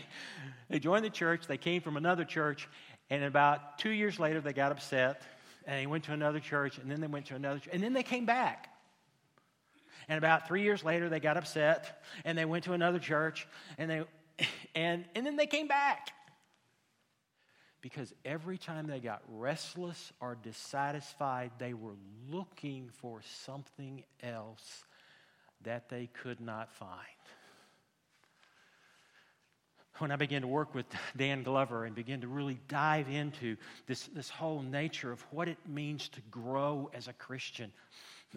they 0.68 0.78
joined 0.78 1.04
the 1.04 1.10
church, 1.10 1.46
they 1.46 1.58
came 1.58 1.82
from 1.82 1.96
another 1.96 2.24
church, 2.24 2.68
and 3.10 3.24
about 3.24 3.78
two 3.78 3.90
years 3.90 4.18
later 4.18 4.40
they 4.40 4.52
got 4.52 4.72
upset, 4.72 5.22
and 5.66 5.80
they 5.80 5.86
went 5.86 6.04
to 6.04 6.12
another 6.12 6.40
church, 6.40 6.78
and 6.78 6.90
then 6.90 7.00
they 7.00 7.06
went 7.06 7.26
to 7.26 7.34
another 7.34 7.58
church, 7.58 7.72
and 7.72 7.82
then 7.82 7.92
they 7.92 8.02
came 8.02 8.26
back. 8.26 8.68
And 10.08 10.18
about 10.18 10.46
three 10.46 10.62
years 10.62 10.84
later, 10.84 11.08
they 11.08 11.20
got 11.20 11.36
upset 11.36 12.02
and 12.24 12.36
they 12.36 12.44
went 12.44 12.64
to 12.64 12.72
another 12.72 12.98
church 12.98 13.46
and, 13.78 13.90
they, 13.90 14.02
and, 14.74 15.04
and 15.14 15.26
then 15.26 15.36
they 15.36 15.46
came 15.46 15.68
back. 15.68 16.10
Because 17.80 18.14
every 18.24 18.56
time 18.56 18.86
they 18.86 18.98
got 18.98 19.22
restless 19.28 20.12
or 20.18 20.38
dissatisfied, 20.42 21.50
they 21.58 21.74
were 21.74 21.96
looking 22.30 22.88
for 23.00 23.20
something 23.44 24.04
else 24.22 24.84
that 25.64 25.90
they 25.90 26.08
could 26.22 26.40
not 26.40 26.72
find. 26.72 26.90
When 29.98 30.10
I 30.10 30.16
began 30.16 30.42
to 30.42 30.48
work 30.48 30.74
with 30.74 30.86
Dan 31.16 31.42
Glover 31.42 31.84
and 31.84 31.94
began 31.94 32.22
to 32.22 32.26
really 32.26 32.58
dive 32.68 33.08
into 33.08 33.56
this, 33.86 34.08
this 34.14 34.30
whole 34.30 34.62
nature 34.62 35.12
of 35.12 35.20
what 35.30 35.46
it 35.46 35.58
means 35.68 36.08
to 36.10 36.20
grow 36.30 36.90
as 36.94 37.06
a 37.06 37.12
Christian, 37.12 37.70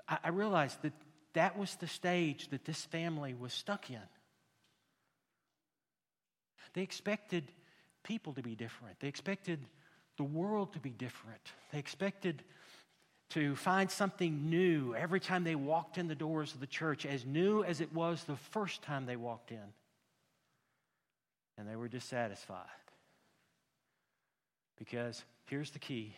I, 0.07 0.17
I 0.25 0.29
realized 0.29 0.81
that 0.83 0.93
that 1.33 1.57
was 1.57 1.75
the 1.75 1.87
stage 1.87 2.49
that 2.49 2.65
this 2.65 2.83
family 2.85 3.33
was 3.33 3.53
stuck 3.53 3.89
in. 3.89 4.01
They 6.73 6.81
expected 6.81 7.51
people 8.03 8.33
to 8.33 8.41
be 8.41 8.55
different, 8.55 8.99
they 8.99 9.07
expected 9.07 9.59
the 10.17 10.23
world 10.23 10.73
to 10.73 10.79
be 10.79 10.89
different, 10.89 11.41
they 11.71 11.79
expected 11.79 12.43
to 13.29 13.55
find 13.55 13.91
something 13.91 14.49
new 14.49 14.95
every 14.95 15.19
time 15.19 15.43
they 15.43 15.55
walked 15.55 15.97
in 15.97 16.07
the 16.07 16.15
doors 16.15 16.53
of 16.53 16.59
the 16.59 16.67
church, 16.67 17.05
as 17.05 17.25
new 17.25 17.63
as 17.63 17.81
it 17.81 17.93
was 17.93 18.23
the 18.23 18.37
first 18.37 18.81
time 18.81 19.05
they 19.05 19.17
walked 19.17 19.51
in. 19.51 19.73
And 21.57 21.67
they 21.67 21.75
were 21.75 21.89
dissatisfied. 21.89 22.65
Because 24.77 25.23
here's 25.45 25.71
the 25.71 25.79
key 25.79 26.13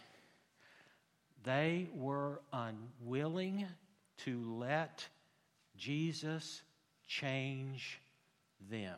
they 1.43 1.87
were 1.95 2.41
unwilling 2.51 3.65
to 4.17 4.57
let 4.57 5.07
Jesus 5.77 6.61
change 7.07 8.01
them. 8.69 8.97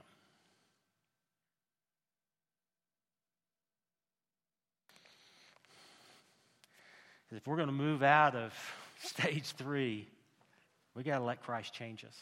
If 7.33 7.47
we're 7.47 7.55
going 7.55 7.67
to 7.67 7.73
move 7.73 8.03
out 8.03 8.35
of 8.35 8.53
stage 9.03 9.51
three, 9.53 10.07
we 10.95 11.03
got 11.03 11.19
to 11.19 11.23
let 11.23 11.43
Christ 11.43 11.73
change 11.73 12.03
us. 12.03 12.17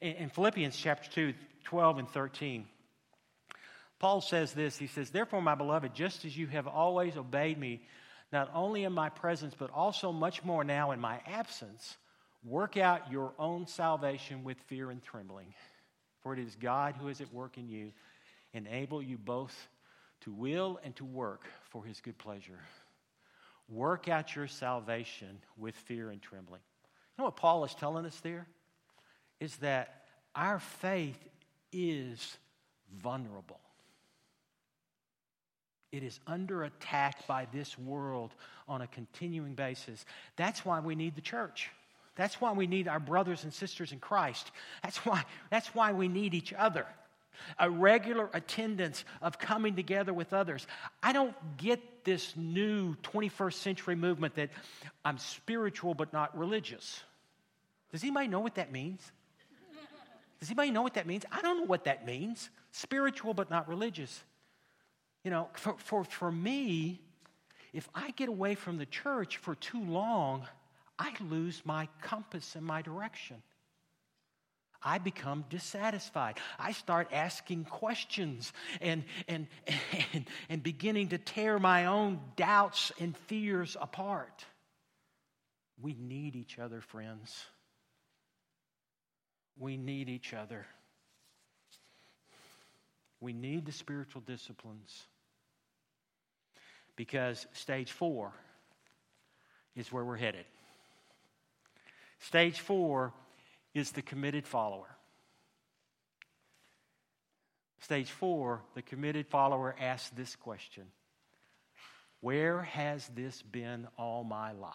In, 0.00 0.12
in 0.12 0.28
Philippians 0.28 0.76
chapter 0.76 1.10
2, 1.10 1.34
12 1.64 1.98
and 1.98 2.08
13, 2.08 2.66
Paul 3.98 4.20
says 4.20 4.52
this 4.52 4.76
He 4.76 4.86
says, 4.86 5.10
Therefore, 5.10 5.42
my 5.42 5.54
beloved, 5.54 5.94
just 5.94 6.24
as 6.24 6.36
you 6.36 6.46
have 6.48 6.66
always 6.66 7.16
obeyed 7.16 7.58
me, 7.58 7.80
not 8.32 8.50
only 8.54 8.84
in 8.84 8.92
my 8.92 9.08
presence, 9.08 9.54
but 9.58 9.70
also 9.70 10.12
much 10.12 10.44
more 10.44 10.62
now 10.62 10.92
in 10.92 11.00
my 11.00 11.20
absence, 11.26 11.96
work 12.44 12.76
out 12.76 13.10
your 13.10 13.32
own 13.38 13.66
salvation 13.66 14.44
with 14.44 14.56
fear 14.68 14.90
and 14.90 15.02
trembling. 15.02 15.52
For 16.22 16.32
it 16.32 16.38
is 16.38 16.54
God 16.54 16.94
who 17.00 17.08
is 17.08 17.20
at 17.20 17.32
work 17.32 17.58
in 17.58 17.68
you, 17.68 17.92
enable 18.52 19.02
you 19.02 19.18
both 19.18 19.68
to 20.22 20.32
will 20.32 20.78
and 20.84 20.94
to 20.96 21.04
work 21.04 21.42
for 21.70 21.84
his 21.84 22.00
good 22.00 22.18
pleasure. 22.18 22.60
Work 23.70 24.08
out 24.08 24.34
your 24.34 24.48
salvation 24.48 25.38
with 25.56 25.76
fear 25.76 26.10
and 26.10 26.20
trembling. 26.20 26.60
You 27.16 27.22
know 27.22 27.24
what 27.26 27.36
Paul 27.36 27.64
is 27.64 27.74
telling 27.74 28.04
us 28.04 28.18
there? 28.20 28.46
Is 29.38 29.56
that 29.56 30.02
our 30.34 30.58
faith 30.58 31.18
is 31.72 32.36
vulnerable. 33.02 33.60
It 35.92 36.02
is 36.02 36.20
under 36.26 36.64
attack 36.64 37.26
by 37.26 37.46
this 37.52 37.78
world 37.78 38.34
on 38.68 38.82
a 38.82 38.86
continuing 38.86 39.54
basis. 39.54 40.04
That's 40.36 40.64
why 40.64 40.80
we 40.80 40.94
need 40.94 41.16
the 41.16 41.20
church. 41.20 41.70
That's 42.16 42.40
why 42.40 42.52
we 42.52 42.66
need 42.66 42.86
our 42.86 43.00
brothers 43.00 43.44
and 43.44 43.52
sisters 43.52 43.92
in 43.92 43.98
Christ. 43.98 44.50
That's 44.82 44.98
why, 44.98 45.24
that's 45.50 45.74
why 45.74 45.92
we 45.92 46.06
need 46.06 46.34
each 46.34 46.52
other. 46.52 46.86
A 47.58 47.70
regular 47.70 48.28
attendance 48.34 49.04
of 49.22 49.38
coming 49.38 49.74
together 49.74 50.12
with 50.12 50.32
others. 50.32 50.66
I 51.02 51.12
don't 51.12 51.34
get 51.56 51.80
this 52.04 52.34
new 52.36 52.94
21st 52.96 53.54
century 53.54 53.94
movement 53.94 54.34
that 54.36 54.50
I'm 55.04 55.18
spiritual 55.18 55.94
but 55.94 56.12
not 56.12 56.36
religious. 56.36 57.02
Does 57.92 58.02
anybody 58.02 58.28
know 58.28 58.40
what 58.40 58.54
that 58.56 58.72
means? 58.72 59.12
Does 60.38 60.48
anybody 60.48 60.70
know 60.70 60.82
what 60.82 60.94
that 60.94 61.06
means? 61.06 61.24
I 61.30 61.42
don't 61.42 61.58
know 61.58 61.66
what 61.66 61.84
that 61.84 62.06
means. 62.06 62.48
Spiritual 62.72 63.34
but 63.34 63.50
not 63.50 63.68
religious. 63.68 64.22
You 65.22 65.30
know, 65.30 65.48
for, 65.52 65.74
for, 65.78 66.04
for 66.04 66.32
me, 66.32 67.00
if 67.72 67.88
I 67.94 68.10
get 68.12 68.28
away 68.28 68.54
from 68.54 68.78
the 68.78 68.86
church 68.86 69.36
for 69.36 69.54
too 69.54 69.82
long, 69.82 70.46
I 70.98 71.12
lose 71.20 71.62
my 71.64 71.88
compass 72.00 72.56
and 72.56 72.64
my 72.64 72.80
direction. 72.82 73.42
I 74.82 74.98
become 74.98 75.44
dissatisfied. 75.50 76.38
I 76.58 76.72
start 76.72 77.08
asking 77.12 77.64
questions 77.64 78.52
and, 78.80 79.04
and, 79.28 79.46
and, 80.12 80.24
and 80.48 80.62
beginning 80.62 81.08
to 81.08 81.18
tear 81.18 81.58
my 81.58 81.86
own 81.86 82.20
doubts 82.36 82.90
and 82.98 83.16
fears 83.16 83.76
apart. 83.80 84.44
We 85.80 85.94
need 85.98 86.36
each 86.36 86.58
other, 86.58 86.80
friends. 86.80 87.44
We 89.58 89.76
need 89.76 90.08
each 90.08 90.32
other. 90.32 90.66
We 93.20 93.34
need 93.34 93.66
the 93.66 93.72
spiritual 93.72 94.22
disciplines 94.22 95.04
because 96.96 97.46
stage 97.52 97.92
four 97.92 98.32
is 99.76 99.92
where 99.92 100.04
we're 100.04 100.16
headed. 100.16 100.46
Stage 102.18 102.60
four 102.60 103.12
is 103.74 103.92
the 103.92 104.02
committed 104.02 104.46
follower. 104.46 104.96
Stage 107.80 108.10
four, 108.10 108.62
the 108.74 108.82
committed 108.82 109.26
follower 109.26 109.74
asks 109.80 110.10
this 110.10 110.36
question 110.36 110.84
Where 112.20 112.62
has 112.62 113.08
this 113.14 113.42
been 113.42 113.88
all 113.96 114.22
my 114.24 114.52
life? 114.52 114.74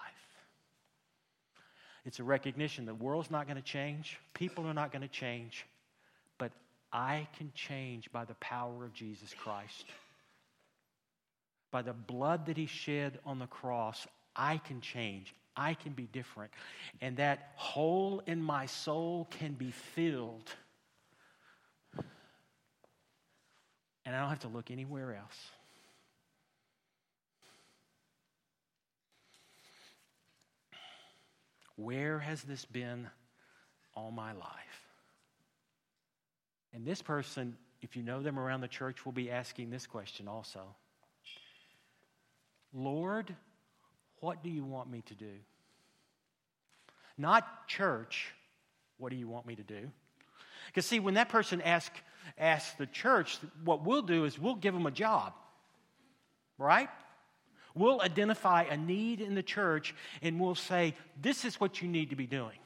It's 2.06 2.20
a 2.20 2.24
recognition 2.24 2.86
the 2.86 2.94
world's 2.94 3.32
not 3.32 3.48
going 3.48 3.58
to 3.58 3.64
change, 3.64 4.20
people 4.34 4.68
are 4.68 4.74
not 4.74 4.92
going 4.92 5.02
to 5.02 5.08
change, 5.08 5.66
but 6.38 6.52
I 6.92 7.28
can 7.38 7.52
change 7.56 8.12
by 8.12 8.26
the 8.26 8.36
power 8.36 8.86
of 8.86 8.94
Jesus 8.94 9.34
Christ. 9.34 9.86
By 11.72 11.82
the 11.82 11.94
blood 11.94 12.46
that 12.46 12.58
he 12.58 12.68
shed 12.68 13.20
on 13.26 13.40
the 13.40 13.48
cross, 13.48 14.08
I 14.36 14.58
can 14.58 14.82
change. 14.82 15.34
I 15.56 15.74
can 15.74 15.94
be 15.94 16.08
different. 16.12 16.52
And 17.02 17.18
that 17.18 17.52
hole 17.56 18.22
in 18.26 18.42
my 18.42 18.66
soul 18.66 19.28
can 19.32 19.54
be 19.54 19.72
filled. 19.72 20.50
And 24.06 24.16
I 24.16 24.20
don't 24.20 24.30
have 24.30 24.40
to 24.40 24.48
look 24.48 24.70
anywhere 24.70 25.16
else. 25.16 25.52
Where 31.78 32.20
has 32.20 32.42
this 32.44 32.64
been 32.66 33.08
all 33.96 34.12
my 34.12 34.32
life? 34.34 34.86
And 36.74 36.86
this 36.86 37.02
person, 37.02 37.58
if 37.82 37.96
you 37.96 38.04
know 38.04 38.22
them 38.22 38.38
around 38.38 38.62
the 38.62 38.68
church, 38.68 39.06
will 39.06 39.12
be 39.12 39.32
asking 39.32 39.70
this 39.70 39.88
question 39.88 40.28
also 40.28 40.62
Lord, 42.74 43.34
what 44.26 44.42
do 44.42 44.50
you 44.50 44.66
want 44.66 44.90
me 44.90 45.04
to 45.06 45.14
do? 45.14 45.30
Not 47.16 47.68
church, 47.68 48.34
what 48.98 49.12
do 49.12 49.18
you 49.18 49.28
want 49.28 49.46
me 49.46 49.56
to 49.56 49.62
do? 49.62 49.92
Because, 50.66 50.88
see, 50.88 51.00
when 51.00 51.14
that 51.14 51.30
person 51.30 51.62
asks 51.62 52.00
asks 52.40 52.74
the 52.78 52.88
church, 52.88 53.38
what 53.64 53.86
we'll 53.86 54.02
do 54.02 54.26
is 54.26 54.40
we'll 54.40 54.56
give 54.56 54.74
them 54.74 54.88
a 54.88 54.92
job, 54.92 55.34
right? 56.58 56.90
We'll 57.76 58.02
identify 58.02 58.64
a 58.64 58.76
need 58.76 59.22
in 59.22 59.36
the 59.36 59.44
church 59.44 59.94
and 60.24 60.40
we'll 60.40 60.56
say, 60.56 60.96
this 61.22 61.46
is 61.46 61.60
what 61.60 61.84
you 61.84 61.88
need 61.88 62.10
to 62.10 62.16
be 62.16 62.26
doing. 62.26 62.58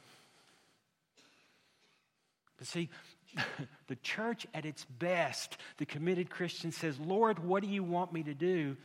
But 2.58 2.68
see, 2.68 2.88
the 3.88 3.98
church 3.98 4.48
at 4.54 4.66
its 4.66 4.86
best, 4.86 5.58
the 5.76 5.86
committed 5.86 6.30
Christian 6.30 6.72
says, 6.72 6.98
Lord, 7.02 7.38
what 7.40 7.64
do 7.64 7.68
you 7.68 7.84
want 7.84 8.14
me 8.14 8.24
to 8.24 8.34
do? 8.34 8.78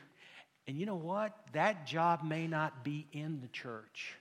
And 0.66 0.78
you 0.78 0.86
know 0.86 0.96
what? 0.96 1.36
That 1.52 1.86
job 1.86 2.22
may 2.22 2.46
not 2.46 2.84
be 2.84 3.06
in 3.12 3.40
the 3.40 3.48
church. 3.48 4.16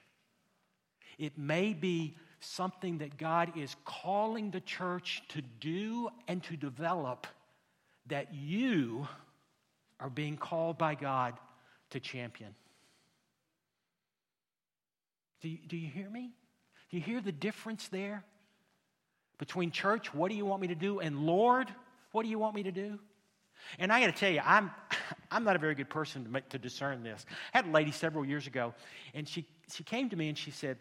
It 1.17 1.37
may 1.37 1.73
be 1.73 2.15
something 2.39 2.97
that 2.97 3.17
God 3.17 3.57
is 3.57 3.75
calling 3.85 4.51
the 4.51 4.59
church 4.59 5.23
to 5.29 5.41
do 5.59 6.09
and 6.27 6.43
to 6.43 6.57
develop 6.57 7.27
that 8.07 8.33
you 8.33 9.07
are 9.99 10.09
being 10.09 10.35
called 10.35 10.77
by 10.77 10.95
God 10.95 11.35
to 11.91 11.99
champion. 11.99 12.53
Do 15.41 15.49
you, 15.49 15.59
do 15.67 15.77
you 15.77 15.89
hear 15.89 16.09
me? 16.09 16.31
Do 16.89 16.97
you 16.97 17.03
hear 17.03 17.21
the 17.21 17.31
difference 17.31 17.87
there 17.87 18.23
between 19.37 19.71
church, 19.71 20.13
what 20.13 20.29
do 20.29 20.37
you 20.37 20.45
want 20.45 20.61
me 20.61 20.67
to 20.69 20.75
do, 20.75 20.99
and 20.99 21.25
Lord, 21.25 21.67
what 22.11 22.23
do 22.23 22.29
you 22.29 22.39
want 22.39 22.55
me 22.55 22.63
to 22.63 22.71
do? 22.71 22.99
And 23.79 23.91
I 23.91 23.99
got 23.99 24.07
to 24.07 24.13
tell 24.13 24.31
you, 24.31 24.41
I'm, 24.43 24.71
I'm 25.33 25.43
not 25.43 25.55
a 25.55 25.59
very 25.59 25.75
good 25.75 25.89
person 25.89 26.23
to, 26.23 26.29
make, 26.29 26.49
to 26.49 26.59
discern 26.59 27.03
this. 27.03 27.25
I 27.53 27.57
had 27.57 27.65
a 27.65 27.71
lady 27.71 27.91
several 27.91 28.23
years 28.23 28.47
ago, 28.47 28.73
and 29.13 29.27
she, 29.27 29.45
she 29.73 29.83
came 29.83 30.09
to 30.09 30.15
me 30.15 30.29
and 30.29 30.37
she 30.37 30.51
said, 30.51 30.77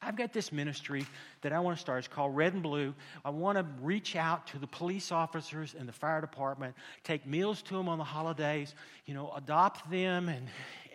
I've 0.00 0.16
got 0.16 0.32
this 0.32 0.52
ministry 0.52 1.06
that 1.40 1.52
I 1.52 1.58
want 1.58 1.76
to 1.76 1.80
start. 1.80 2.00
It's 2.00 2.08
called 2.08 2.36
Red 2.36 2.52
and 2.52 2.62
Blue. 2.62 2.94
I 3.24 3.30
want 3.30 3.58
to 3.58 3.66
reach 3.82 4.14
out 4.14 4.46
to 4.48 4.58
the 4.58 4.66
police 4.66 5.10
officers 5.10 5.74
and 5.76 5.88
the 5.88 5.92
fire 5.92 6.20
department, 6.20 6.76
take 7.02 7.26
meals 7.26 7.62
to 7.62 7.74
them 7.74 7.88
on 7.88 7.98
the 7.98 8.04
holidays, 8.04 8.74
you 9.06 9.14
know, 9.14 9.32
adopt 9.34 9.90
them 9.90 10.28
and, 10.28 10.46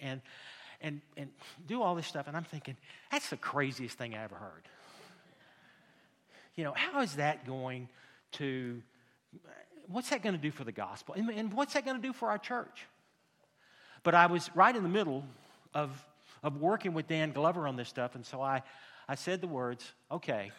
and, 0.01 0.21
and, 0.81 1.01
and 1.17 1.29
do 1.67 1.81
all 1.81 1.95
this 1.95 2.07
stuff. 2.07 2.27
And 2.27 2.37
I'm 2.37 2.43
thinking, 2.43 2.77
that's 3.11 3.29
the 3.29 3.37
craziest 3.37 3.97
thing 3.97 4.15
I 4.15 4.23
ever 4.23 4.35
heard. 4.35 4.63
You 6.55 6.63
know, 6.63 6.73
how 6.75 7.01
is 7.01 7.15
that 7.15 7.45
going 7.45 7.89
to, 8.33 8.81
what's 9.93 10.09
that 10.09 10.21
going 10.23 10.35
to 10.35 10.41
do 10.41 10.51
for 10.51 10.63
the 10.63 10.71
gospel? 10.71 11.15
And, 11.15 11.29
and 11.29 11.53
what's 11.53 11.73
that 11.73 11.85
going 11.85 11.97
to 11.97 12.01
do 12.01 12.13
for 12.13 12.29
our 12.29 12.37
church? 12.37 12.85
But 14.03 14.15
I 14.15 14.25
was 14.27 14.49
right 14.55 14.75
in 14.75 14.83
the 14.83 14.89
middle 14.89 15.23
of, 15.73 15.91
of 16.43 16.57
working 16.57 16.93
with 16.93 17.07
Dan 17.07 17.31
Glover 17.31 17.67
on 17.67 17.75
this 17.75 17.89
stuff, 17.89 18.15
and 18.15 18.25
so 18.25 18.41
I, 18.41 18.63
I 19.07 19.15
said 19.15 19.41
the 19.41 19.47
words, 19.47 19.91
okay, 20.11 20.51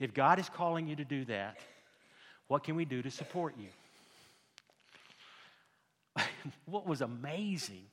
if 0.00 0.12
God 0.12 0.38
is 0.38 0.48
calling 0.48 0.88
you 0.88 0.96
to 0.96 1.04
do 1.04 1.24
that, 1.26 1.58
what 2.48 2.64
can 2.64 2.74
we 2.74 2.84
do 2.84 3.02
to 3.02 3.10
support 3.10 3.54
you? 3.58 3.68
what 6.66 6.86
was 6.86 7.00
amazing 7.00 7.84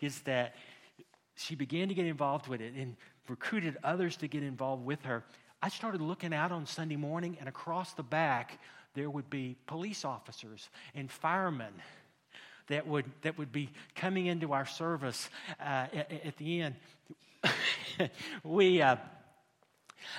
is 0.00 0.20
that 0.22 0.54
she 1.36 1.54
began 1.54 1.88
to 1.88 1.94
get 1.94 2.06
involved 2.06 2.48
with 2.48 2.60
it 2.60 2.74
and 2.74 2.96
recruited 3.28 3.76
others 3.84 4.16
to 4.16 4.28
get 4.28 4.42
involved 4.42 4.84
with 4.84 5.02
her. 5.04 5.24
I 5.62 5.68
started 5.68 6.00
looking 6.00 6.32
out 6.32 6.52
on 6.52 6.66
Sunday 6.66 6.96
morning, 6.96 7.36
and 7.40 7.48
across 7.48 7.92
the 7.92 8.02
back, 8.02 8.58
there 8.94 9.10
would 9.10 9.30
be 9.30 9.56
police 9.66 10.04
officers 10.04 10.68
and 10.94 11.10
firemen 11.10 11.72
that 12.68 12.86
would, 12.86 13.06
that 13.22 13.38
would 13.38 13.52
be 13.52 13.70
coming 13.94 14.26
into 14.26 14.52
our 14.52 14.66
service 14.66 15.28
uh, 15.60 15.86
at, 15.92 16.12
at, 16.24 16.36
the 16.36 16.60
end. 16.62 16.74
we, 18.44 18.82
uh, 18.82 18.96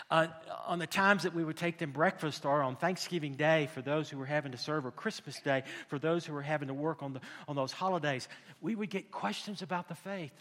uh, 0.10 0.28
on 0.66 0.80
the 0.80 0.88
times 0.88 1.24
that 1.24 1.34
we 1.34 1.44
would 1.44 1.58
take 1.58 1.78
them 1.78 1.92
breakfast 1.92 2.46
or 2.46 2.62
on 2.62 2.76
Thanksgiving 2.76 3.34
Day 3.34 3.70
for 3.74 3.82
those 3.82 4.10
who 4.10 4.18
were 4.18 4.26
having 4.26 4.52
to 4.52 4.58
serve, 4.58 4.86
or 4.86 4.92
Christmas 4.92 5.40
Day 5.40 5.64
for 5.88 6.00
those 6.00 6.26
who 6.26 6.34
were 6.34 6.42
having 6.42 6.68
to 6.68 6.74
work 6.74 7.04
on, 7.04 7.14
the, 7.14 7.22
on 7.48 7.56
those 7.56 7.72
holidays, 7.72 8.28
we 8.62 8.76
would 8.76 8.90
get 8.90 9.12
questions 9.12 9.62
about 9.62 9.88
the 9.88 9.96
faith. 9.96 10.34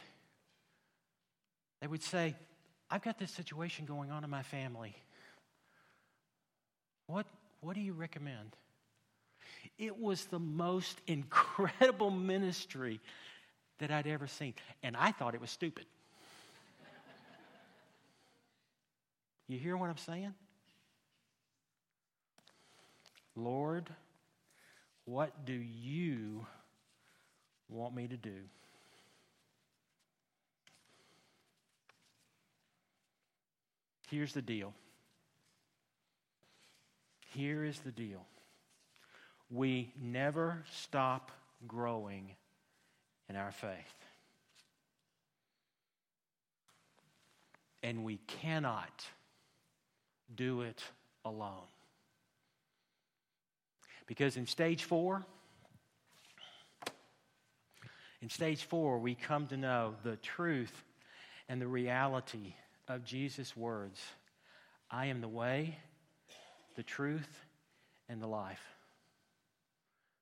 They 1.81 1.87
would 1.87 2.03
say, 2.03 2.35
I've 2.91 3.03
got 3.03 3.19
this 3.19 3.31
situation 3.31 3.85
going 3.85 4.11
on 4.11 4.25
in 4.25 4.31
my 4.31 4.43
family. 4.43 4.97
What, 7.07 7.27
what 7.61 7.75
do 7.75 7.81
you 7.81 7.93
recommend? 7.93 8.57
It 9.79 9.99
was 9.99 10.25
the 10.27 10.39
most 10.39 11.01
incredible 11.07 12.11
ministry 12.11 13.01
that 13.79 13.91
I'd 13.91 14.07
ever 14.07 14.27
seen. 14.27 14.55
And 14.83 14.97
I 14.97 15.13
thought 15.13 15.35
it 15.35 15.41
was 15.41 15.51
stupid. 15.51 15.87
You 19.49 19.59
hear 19.59 19.77
what 19.79 19.89
I'm 19.89 19.97
saying? 19.97 20.35
Lord, 23.35 23.89
what 25.07 25.47
do 25.47 25.55
you 25.55 26.45
want 27.71 27.95
me 27.95 28.07
to 28.09 28.17
do? 28.17 28.41
Here's 34.11 34.33
the 34.33 34.43
deal. 34.43 34.75
Here 37.39 37.63
is 37.63 37.79
the 37.79 37.93
deal. 37.93 38.27
We 39.49 39.93
never 39.97 40.65
stop 40.73 41.31
growing 41.69 42.33
in 43.29 43.37
our 43.37 43.53
faith. 43.53 43.95
And 47.81 48.03
we 48.03 48.17
cannot 48.27 49.05
do 50.35 50.63
it 50.63 50.83
alone. 51.25 51.69
Because 54.09 54.37
in 54.37 54.49
stage 54.49 54.83
four, 54.83 55.25
in 58.21 58.31
stage 58.31 58.65
four, 58.65 58.99
we 58.99 59.15
come 59.15 59.47
to 59.47 59.57
know 59.57 59.95
the 60.03 60.17
truth 60.17 60.83
and 61.49 61.63
the 61.63 61.69
reality 61.69 62.55
of 62.89 63.05
Jesus' 63.05 63.57
words 63.57 64.03
I 64.91 65.07
am 65.07 65.21
the 65.21 65.29
way, 65.29 65.79
the 66.79 66.85
truth, 66.85 67.29
and 68.09 68.23
the 68.23 68.27
life. 68.29 68.63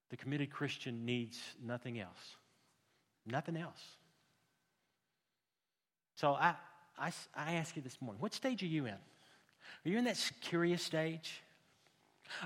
The 0.09 0.17
committed 0.17 0.49
Christian 0.49 1.05
needs 1.05 1.39
nothing 1.63 1.99
else. 1.99 2.35
Nothing 3.27 3.57
else. 3.57 3.79
So 6.15 6.33
I, 6.33 6.55
I, 6.97 7.11
I 7.35 7.53
ask 7.53 7.75
you 7.75 7.83
this 7.83 8.01
morning 8.01 8.19
what 8.19 8.33
stage 8.33 8.63
are 8.63 8.67
you 8.67 8.87
in? 8.87 8.93
Are 8.93 9.89
you 9.89 9.99
in 9.99 10.05
that 10.05 10.31
curious 10.41 10.81
stage? 10.81 11.43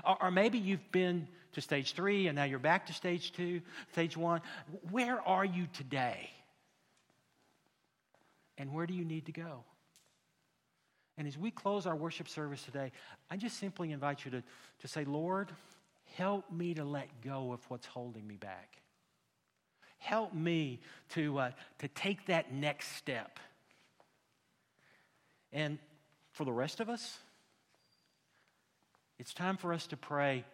Or, 0.04 0.24
or, 0.24 0.30
maybe 0.30 0.58
you've 0.58 0.92
been 0.92 1.26
to 1.54 1.62
stage 1.62 1.94
three 1.94 2.26
and 2.26 2.36
now 2.36 2.44
you're 2.44 2.58
back 2.58 2.88
to 2.88 2.92
stage 2.92 3.32
two, 3.32 3.62
stage 3.92 4.14
one. 4.14 4.42
Where 4.90 5.22
are 5.22 5.44
you 5.44 5.68
today? 5.72 6.28
And 8.58 8.74
where 8.74 8.86
do 8.86 8.92
you 8.92 9.06
need 9.06 9.24
to 9.26 9.32
go? 9.32 9.64
And 11.18 11.28
as 11.28 11.36
we 11.36 11.50
close 11.50 11.86
our 11.86 11.94
worship 11.96 12.28
service 12.28 12.62
today, 12.62 12.90
I 13.30 13.36
just 13.36 13.58
simply 13.58 13.92
invite 13.92 14.24
you 14.24 14.30
to, 14.30 14.42
to 14.80 14.88
say, 14.88 15.04
Lord, 15.04 15.52
help 16.16 16.50
me 16.50 16.74
to 16.74 16.84
let 16.84 17.08
go 17.22 17.52
of 17.52 17.60
what's 17.68 17.86
holding 17.86 18.26
me 18.26 18.36
back. 18.36 18.78
Help 19.98 20.34
me 20.34 20.80
to, 21.10 21.38
uh, 21.38 21.50
to 21.78 21.88
take 21.88 22.26
that 22.26 22.52
next 22.52 22.96
step. 22.96 23.38
And 25.52 25.78
for 26.32 26.44
the 26.44 26.52
rest 26.52 26.80
of 26.80 26.88
us, 26.88 27.18
it's 29.18 29.34
time 29.34 29.56
for 29.56 29.72
us 29.72 29.86
to 29.88 29.96
pray, 29.96 30.44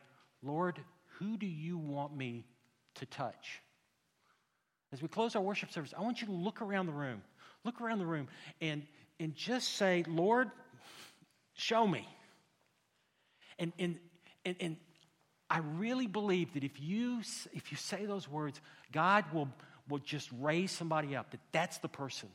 Lord, 0.43 0.79
who 1.19 1.37
do 1.37 1.47
you 1.47 1.79
want 1.79 2.17
me 2.17 2.45
to 2.97 3.07
touch? 3.07 3.61
As 4.93 5.01
we 5.01 5.09
close 5.09 5.37
our 5.37 5.43
worship 5.43 5.73
service, 5.73 5.95
I 5.97 6.03
want 6.03 6.21
you 6.21 6.27
to 6.27 6.33
look 6.33 6.61
around 6.61 6.87
the 6.87 6.93
room. 6.93 7.23
Look 7.65 7.81
around 7.81 7.99
the 7.99 8.07
room 8.07 8.29
and, 8.61 8.83
and 9.21 9.35
just 9.35 9.77
say, 9.77 10.05
Lord, 10.07 10.51
show 11.55 11.87
me. 11.87 12.07
And, 13.59 13.73
and, 13.79 13.99
and, 14.45 14.57
and 14.61 14.77
I 15.51 15.59
really 15.59 16.07
believe 16.07 16.55
that 16.55 16.65
if 16.65 16.81
you, 16.81 17.21
if 17.53 17.71
you 17.71 17.77
say 17.77 18.07
those 18.07 18.29
words, 18.29 18.61
God 18.93 19.25
will, 19.33 19.49
will 19.89 19.99
just 19.99 20.31
raise 20.39 20.71
somebody 20.71 21.17
up, 21.17 21.31
that 21.31 21.41
that's 21.53 21.79
the 21.79 21.89
person 21.89 22.29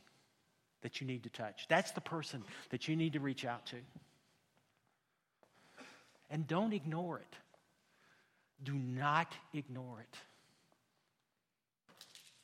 that 0.82 1.00
you 1.00 1.06
need 1.06 1.22
to 1.22 1.30
touch. 1.30 1.66
That's 1.68 1.92
the 1.92 2.00
person 2.00 2.44
that 2.70 2.88
you 2.88 2.96
need 2.96 3.14
to 3.14 3.20
reach 3.20 3.44
out 3.44 3.66
to. 3.66 3.76
And 6.30 6.46
don't 6.46 6.72
ignore 6.72 7.18
it. 7.18 7.36
Do 8.62 8.74
not 8.74 9.32
ignore 9.52 10.00
it. 10.00 10.18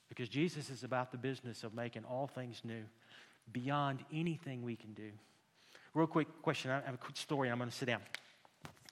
Because 0.08 0.28
Jesus 0.28 0.70
is 0.70 0.84
about 0.84 1.12
the 1.12 1.18
business 1.18 1.64
of 1.64 1.74
making 1.74 2.04
all 2.04 2.26
things 2.26 2.62
new 2.64 2.82
beyond 3.52 4.00
anything 4.12 4.62
we 4.62 4.76
can 4.76 4.92
do. 4.94 5.10
Real 5.94 6.06
quick 6.06 6.28
question. 6.42 6.70
I 6.70 6.80
have 6.80 6.94
a 6.94 6.98
quick 6.98 7.16
story. 7.16 7.50
I'm 7.50 7.58
going 7.58 7.70
to 7.70 7.76
sit 7.76 7.86
down. 7.86 8.00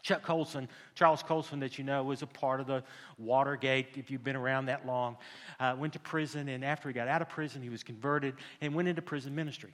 Chuck 0.03 0.23
Colson, 0.23 0.69
Charles 0.95 1.23
Colson, 1.23 1.61
that 1.61 1.77
you 1.77 1.85
know, 1.85 2.03
was 2.03 2.23
a 2.23 2.27
part 2.27 2.61
of 2.61 2.67
the 2.67 2.83
Watergate, 3.19 3.97
if 3.97 4.11
you've 4.11 4.25
been 4.25 4.37
around 4.37 4.67
that 4.67 4.87
long, 4.87 5.17
uh, 5.61 5.75
went 5.79 5.93
to 5.95 5.99
prison, 5.99 6.49
and 6.49 6.65
after 6.65 6.89
he 6.89 6.95
got 6.95 7.09
out 7.09 7.21
of 7.21 7.29
prison, 7.29 7.63
he 7.63 7.69
was 7.69 7.83
converted 7.83 8.35
and 8.61 8.75
went 8.75 8.89
into 8.89 9.03
prison 9.03 9.35
ministry. 9.35 9.71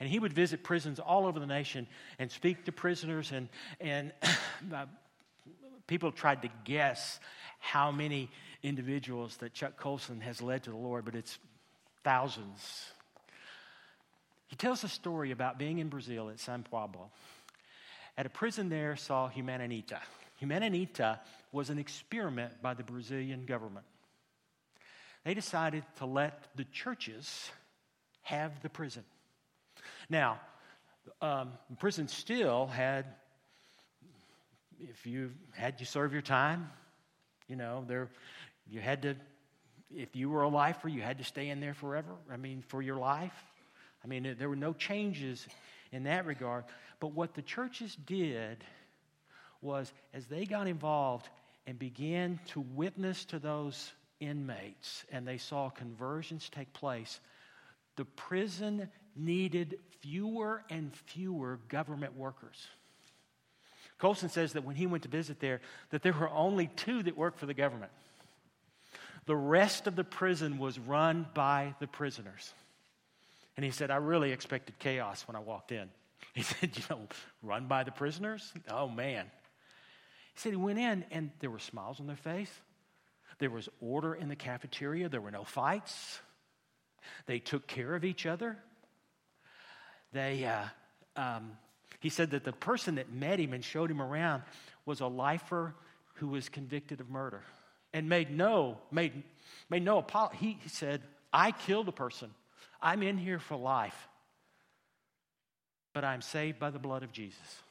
And 0.00 0.08
he 0.08 0.18
would 0.18 0.32
visit 0.32 0.62
prisons 0.64 0.98
all 0.98 1.26
over 1.26 1.38
the 1.38 1.46
nation 1.46 1.86
and 2.18 2.30
speak 2.30 2.64
to 2.64 2.72
prisoners, 2.72 3.32
and, 3.32 3.48
and 3.80 4.12
uh, 4.74 4.86
people 5.86 6.10
tried 6.10 6.42
to 6.42 6.48
guess 6.64 7.20
how 7.58 7.90
many 7.90 8.30
individuals 8.62 9.36
that 9.38 9.54
Chuck 9.54 9.76
Colson 9.76 10.20
has 10.20 10.42
led 10.42 10.64
to 10.64 10.70
the 10.70 10.76
Lord, 10.76 11.04
but 11.04 11.14
it's 11.14 11.38
thousands. 12.02 12.92
He 14.50 14.56
tells 14.56 14.82
a 14.82 14.88
story 14.88 15.30
about 15.30 15.58
being 15.58 15.78
in 15.78 15.88
Brazil 15.88 16.28
at 16.28 16.40
San 16.40 16.64
Pablo 16.64 17.12
at 18.18 18.26
a 18.26 18.28
prison 18.28 18.68
there 18.68 18.96
saw 18.96 19.28
Humanita. 19.28 20.00
Humanita 20.38 21.20
was 21.52 21.70
an 21.70 21.78
experiment 21.78 22.60
by 22.60 22.74
the 22.74 22.82
Brazilian 22.82 23.46
government. 23.46 23.86
They 25.24 25.34
decided 25.34 25.84
to 25.98 26.06
let 26.06 26.48
the 26.56 26.64
churches 26.64 27.48
have 28.22 28.60
the 28.62 28.68
prison. 28.68 29.04
Now, 30.08 30.40
um, 31.22 31.52
the 31.70 31.76
prison 31.76 32.08
still 32.08 32.66
had, 32.66 33.06
if 34.80 35.06
you 35.06 35.30
had 35.52 35.78
to 35.78 35.86
serve 35.86 36.12
your 36.12 36.22
time, 36.22 36.68
you 37.46 37.54
know, 37.54 37.84
there, 37.86 38.08
you 38.68 38.80
had 38.80 39.02
to, 39.02 39.14
if 39.94 40.16
you 40.16 40.28
were 40.28 40.42
a 40.42 40.48
lifer, 40.48 40.88
you 40.88 41.02
had 41.02 41.18
to 41.18 41.24
stay 41.24 41.50
in 41.50 41.60
there 41.60 41.74
forever. 41.74 42.16
I 42.32 42.36
mean, 42.36 42.64
for 42.66 42.82
your 42.82 42.96
life. 42.96 43.32
I 44.02 44.06
mean, 44.06 44.36
there 44.38 44.48
were 44.48 44.56
no 44.56 44.72
changes 44.72 45.46
in 45.92 46.04
that 46.04 46.26
regard. 46.26 46.64
But 47.00 47.08
what 47.08 47.34
the 47.34 47.42
churches 47.42 47.96
did 48.06 48.64
was, 49.60 49.92
as 50.14 50.26
they 50.26 50.46
got 50.46 50.66
involved 50.66 51.28
and 51.66 51.78
began 51.78 52.40
to 52.48 52.60
witness 52.60 53.24
to 53.26 53.38
those 53.38 53.92
inmates 54.20 55.04
and 55.10 55.26
they 55.26 55.38
saw 55.38 55.70
conversions 55.70 56.48
take 56.48 56.72
place, 56.72 57.20
the 57.96 58.04
prison 58.04 58.88
needed 59.16 59.78
fewer 60.00 60.62
and 60.70 60.94
fewer 60.94 61.58
government 61.68 62.16
workers. 62.16 62.68
Colson 63.98 64.30
says 64.30 64.54
that 64.54 64.64
when 64.64 64.76
he 64.76 64.86
went 64.86 65.02
to 65.02 65.10
visit 65.10 65.40
there, 65.40 65.60
that 65.90 66.02
there 66.02 66.14
were 66.14 66.30
only 66.30 66.68
two 66.68 67.02
that 67.02 67.16
worked 67.16 67.38
for 67.38 67.46
the 67.46 67.54
government. 67.54 67.92
The 69.26 69.36
rest 69.36 69.86
of 69.86 69.94
the 69.94 70.04
prison 70.04 70.58
was 70.58 70.78
run 70.78 71.26
by 71.34 71.74
the 71.80 71.86
prisoners. 71.86 72.54
And 73.56 73.64
he 73.64 73.70
said, 73.70 73.90
I 73.90 73.96
really 73.96 74.32
expected 74.32 74.78
chaos 74.78 75.26
when 75.26 75.36
I 75.36 75.40
walked 75.40 75.72
in. 75.72 75.88
He 76.34 76.42
said, 76.42 76.76
You 76.76 76.82
know, 76.88 77.00
run 77.42 77.66
by 77.66 77.82
the 77.82 77.90
prisoners? 77.90 78.52
Oh, 78.70 78.88
man. 78.88 79.26
He 80.34 80.40
said 80.40 80.52
he 80.52 80.56
went 80.56 80.78
in 80.78 81.04
and 81.10 81.30
there 81.40 81.50
were 81.50 81.58
smiles 81.58 81.98
on 81.98 82.06
their 82.06 82.16
face. 82.16 82.52
There 83.38 83.50
was 83.50 83.68
order 83.80 84.14
in 84.14 84.28
the 84.28 84.36
cafeteria. 84.36 85.08
There 85.08 85.20
were 85.20 85.30
no 85.30 85.44
fights. 85.44 86.20
They 87.26 87.38
took 87.38 87.66
care 87.66 87.94
of 87.94 88.04
each 88.04 88.26
other. 88.26 88.58
They, 90.12 90.44
uh, 90.44 90.64
um, 91.16 91.52
he 92.00 92.10
said 92.10 92.30
that 92.30 92.44
the 92.44 92.52
person 92.52 92.96
that 92.96 93.12
met 93.12 93.40
him 93.40 93.52
and 93.52 93.64
showed 93.64 93.90
him 93.90 94.00
around 94.00 94.42
was 94.86 95.00
a 95.00 95.06
lifer 95.06 95.74
who 96.14 96.28
was 96.28 96.48
convicted 96.48 97.00
of 97.00 97.10
murder 97.10 97.42
and 97.92 98.08
made 98.08 98.30
no, 98.30 98.78
made, 98.90 99.22
made 99.68 99.84
no 99.84 99.98
apology. 99.98 100.36
He, 100.38 100.58
he 100.62 100.68
said, 100.68 101.02
I 101.32 101.52
killed 101.52 101.88
a 101.88 101.92
person. 101.92 102.30
I'm 102.82 103.02
in 103.02 103.18
here 103.18 103.38
for 103.38 103.56
life 103.56 104.08
but 105.92 106.04
I'm 106.04 106.22
saved 106.22 106.58
by 106.58 106.70
the 106.70 106.78
blood 106.78 107.02
of 107.02 107.12
Jesus. 107.12 107.62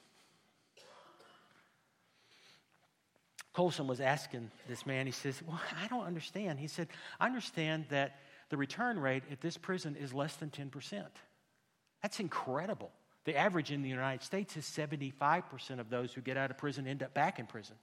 Colson 3.53 3.87
was 3.87 3.99
asking 3.99 4.51
this 4.67 4.85
man, 4.85 5.05
he 5.05 5.11
says, 5.11 5.41
Well, 5.45 5.59
I 5.81 5.87
don't 5.87 6.05
understand. 6.05 6.59
He 6.59 6.67
said, 6.67 6.87
I 7.19 7.25
understand 7.25 7.85
that 7.89 8.19
the 8.49 8.57
return 8.57 8.99
rate 8.99 9.23
at 9.31 9.41
this 9.41 9.57
prison 9.57 9.95
is 9.99 10.13
less 10.13 10.35
than 10.35 10.49
10%. 10.49 11.03
That's 12.01 12.19
incredible. 12.19 12.91
The 13.25 13.35
average 13.35 13.71
in 13.71 13.81
the 13.81 13.89
United 13.89 14.23
States 14.23 14.55
is 14.55 14.65
75% 14.65 15.79
of 15.79 15.89
those 15.89 16.13
who 16.13 16.21
get 16.21 16.37
out 16.37 16.51
of 16.51 16.57
prison 16.57 16.87
end 16.87 17.03
up 17.03 17.13
back 17.13 17.37
in 17.37 17.47
prison. 17.47 17.75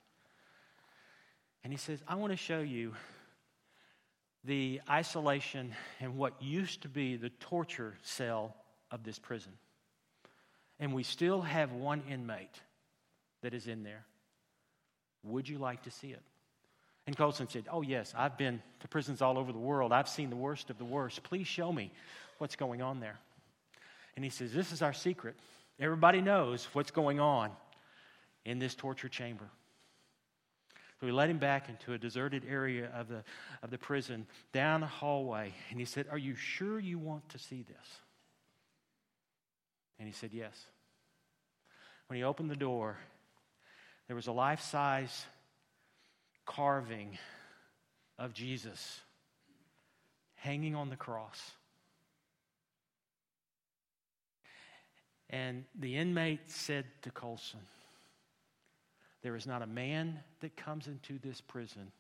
And 1.63 1.73
he 1.73 1.77
says, 1.77 2.03
I 2.09 2.15
want 2.15 2.33
to 2.33 2.37
show 2.37 2.61
you 2.61 2.95
the 4.47 4.81
isolation 4.89 5.75
and 6.01 6.17
what 6.17 6.41
used 6.41 6.83
to 6.83 6.89
be 6.89 7.17
the 7.17 7.31
torture 7.31 7.95
cell 8.03 8.55
of 8.91 9.03
this 9.03 9.19
prison 9.19 9.53
and 10.79 10.93
we 10.93 11.03
still 11.03 11.43
have 11.43 11.73
one 11.73 12.03
inmate 12.09 12.61
that 13.43 13.55
is 13.55 13.67
in 13.67 13.83
there. 13.83 14.05
Would 15.25 15.49
you 15.49 15.59
like 15.59 15.83
to 15.85 15.91
see 15.91 16.09
it? 16.09 16.23
And 17.07 17.17
Colson 17.17 17.49
said, 17.49 17.65
Oh, 17.71 17.83
yes, 17.83 18.13
I've 18.17 18.37
been 18.37 18.61
to 18.81 18.89
prisons 18.89 19.23
all 19.23 19.39
over 19.39 19.53
the 19.53 19.59
world. 19.59 19.93
I've 19.93 20.09
seen 20.09 20.31
the 20.31 20.37
worst 20.37 20.71
of 20.71 20.79
the 20.79 20.85
worst. 20.85 21.23
Please 21.23 21.47
show 21.47 21.73
me 21.73 21.93
what's 22.39 22.57
going 22.57 22.83
on 22.83 23.01
there. 23.01 23.19
And 24.17 24.25
he 24.25 24.31
says, 24.31 24.53
This 24.53 24.73
is 24.73 24.83
our 24.83 24.93
secret. 24.93 25.37
Everybody 25.79 26.21
knows 26.21 26.69
what's 26.73 26.91
going 26.91 27.21
on 27.21 27.51
in 28.45 28.59
this 28.59 28.75
torture 28.75 29.09
chamber. 29.09 29.49
So 30.99 31.07
we 31.07 31.13
led 31.13 31.29
him 31.29 31.39
back 31.39 31.69
into 31.69 31.93
a 31.93 31.99
deserted 31.99 32.45
area 32.49 32.91
of 32.95 33.09
the, 33.09 33.23
of 33.63 33.71
the 33.71 33.77
prison, 33.77 34.27
down 34.53 34.83
a 34.83 34.87
hallway, 34.87 35.53
and 35.71 35.79
he 35.79 35.85
said, 35.85 36.07
Are 36.11 36.19
you 36.19 36.35
sure 36.35 36.81
you 36.81 36.99
want 36.99 37.29
to 37.31 37.39
see 37.39 37.63
this? 37.63 38.01
And 39.99 40.09
he 40.09 40.15
said, 40.15 40.31
Yes. 40.33 40.59
When 42.07 42.17
he 42.17 42.23
opened 42.23 42.51
the 42.51 42.57
door, 42.57 42.97
there 44.07 44.17
was 44.17 44.27
a 44.27 44.33
life 44.33 44.63
size 44.63 45.27
carving 46.47 47.19
of 48.19 48.33
Jesus 48.33 49.01
hanging 50.37 50.75
on 50.75 50.89
the 50.89 50.97
cross. 50.97 51.51
And 55.29 55.65
the 55.75 55.97
inmate 55.97 56.51
said 56.51 56.85
to 57.03 57.11
Colson, 57.11 57.61
There 59.27 59.35
is 59.35 59.45
not 59.45 59.61
a 59.61 59.67
man 59.67 60.21
that 60.39 60.57
comes 60.57 60.87
into 60.87 61.19
this 61.19 61.41
prison 61.41 61.91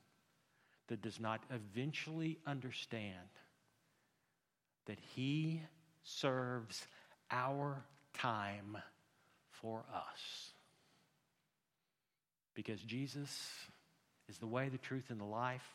that 0.86 1.02
does 1.02 1.18
not 1.18 1.42
eventually 1.50 2.38
understand 2.46 3.18
that 4.84 5.00
he 5.00 5.60
serves 6.04 6.86
our 7.32 7.82
time 8.14 8.78
for 9.50 9.82
us. 9.92 10.52
Because 12.54 12.80
Jesus 12.82 13.50
is 14.28 14.38
the 14.38 14.46
way, 14.46 14.68
the 14.68 14.78
truth, 14.78 15.10
and 15.10 15.18
the 15.18 15.24
life, 15.24 15.74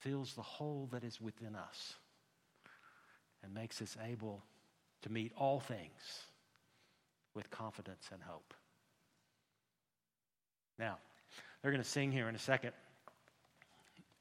fills 0.00 0.34
the 0.34 0.42
hole 0.42 0.90
that 0.92 1.02
is 1.02 1.18
within 1.18 1.54
us 1.56 1.94
and 3.42 3.54
makes 3.54 3.80
us 3.80 3.96
able 4.06 4.42
to 5.00 5.10
meet 5.10 5.32
all 5.34 5.60
things 5.60 6.26
with 7.32 7.50
confidence 7.50 8.10
and 8.12 8.22
hope. 8.22 8.52
Now, 10.78 10.98
they're 11.62 11.72
going 11.72 11.82
to 11.82 11.88
sing 11.88 12.12
here 12.12 12.28
in 12.28 12.34
a 12.34 12.38
second. 12.38 12.72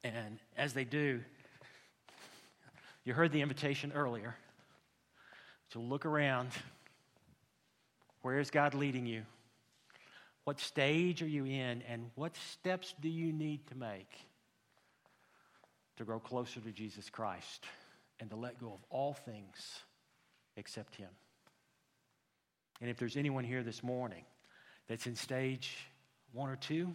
And 0.04 0.40
as 0.58 0.74
they 0.74 0.84
do, 0.84 1.22
you 3.04 3.14
heard 3.14 3.32
the 3.32 3.42
invitation 3.42 3.92
earlier 3.96 4.36
to 5.72 5.80
look 5.80 6.06
around. 6.06 6.50
Where 8.22 8.40
is 8.40 8.50
God 8.50 8.74
leading 8.74 9.06
you? 9.06 9.24
What 10.46 10.60
stage 10.60 11.22
are 11.22 11.28
you 11.28 11.46
in? 11.46 11.84
And 11.90 12.10
what 12.16 12.36
steps 12.38 12.94
do 13.02 13.10
you 13.10 13.34
need 13.34 13.68
to 13.68 13.76
make 13.76 14.12
to 15.98 16.04
grow 16.04 16.20
closer 16.20 16.60
to 16.62 16.72
Jesus 16.72 17.10
Christ 17.10 17.66
and 18.20 18.30
to 18.30 18.36
let 18.36 18.60
go 18.60 18.68
of 18.68 18.80
all 18.90 19.14
things 19.14 19.80
except 20.56 20.96
Him? 20.96 21.10
And 22.82 22.90
if 22.90 22.98
there's 22.98 23.18
anyone 23.18 23.44
here 23.44 23.64
this 23.64 23.84
morning 23.84 24.24
that's 24.88 25.08
in 25.08 25.16
stage 25.16 25.76
one 26.34 26.50
or 26.50 26.56
two, 26.56 26.94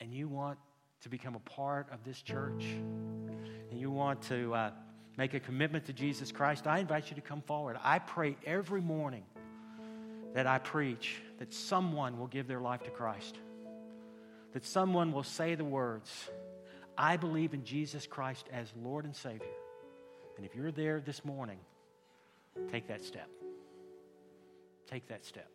and 0.00 0.12
you 0.12 0.28
want 0.28 0.58
to 1.02 1.08
become 1.08 1.34
a 1.34 1.40
part 1.40 1.86
of 1.92 2.04
this 2.04 2.20
church 2.20 2.64
and 3.70 3.80
you 3.80 3.90
want 3.90 4.22
to 4.22 4.54
uh, 4.54 4.70
make 5.16 5.34
a 5.34 5.40
commitment 5.40 5.86
to 5.86 5.92
Jesus 5.92 6.32
Christ, 6.32 6.66
I 6.66 6.78
invite 6.78 7.10
you 7.10 7.16
to 7.16 7.22
come 7.22 7.42
forward. 7.42 7.76
I 7.82 7.98
pray 7.98 8.36
every 8.44 8.80
morning 8.80 9.24
that 10.34 10.46
I 10.46 10.58
preach 10.58 11.16
that 11.38 11.52
someone 11.52 12.18
will 12.18 12.26
give 12.26 12.46
their 12.46 12.60
life 12.60 12.82
to 12.84 12.90
Christ, 12.90 13.38
that 14.52 14.64
someone 14.64 15.12
will 15.12 15.22
say 15.22 15.54
the 15.54 15.64
words, 15.64 16.10
I 16.98 17.16
believe 17.16 17.54
in 17.54 17.64
Jesus 17.64 18.06
Christ 18.06 18.46
as 18.52 18.72
Lord 18.82 19.04
and 19.04 19.14
Savior. 19.14 19.46
And 20.36 20.44
if 20.44 20.54
you're 20.54 20.72
there 20.72 21.00
this 21.00 21.24
morning, 21.24 21.58
take 22.70 22.88
that 22.88 23.04
step. 23.04 23.28
Take 24.88 25.08
that 25.08 25.24
step. 25.24 25.50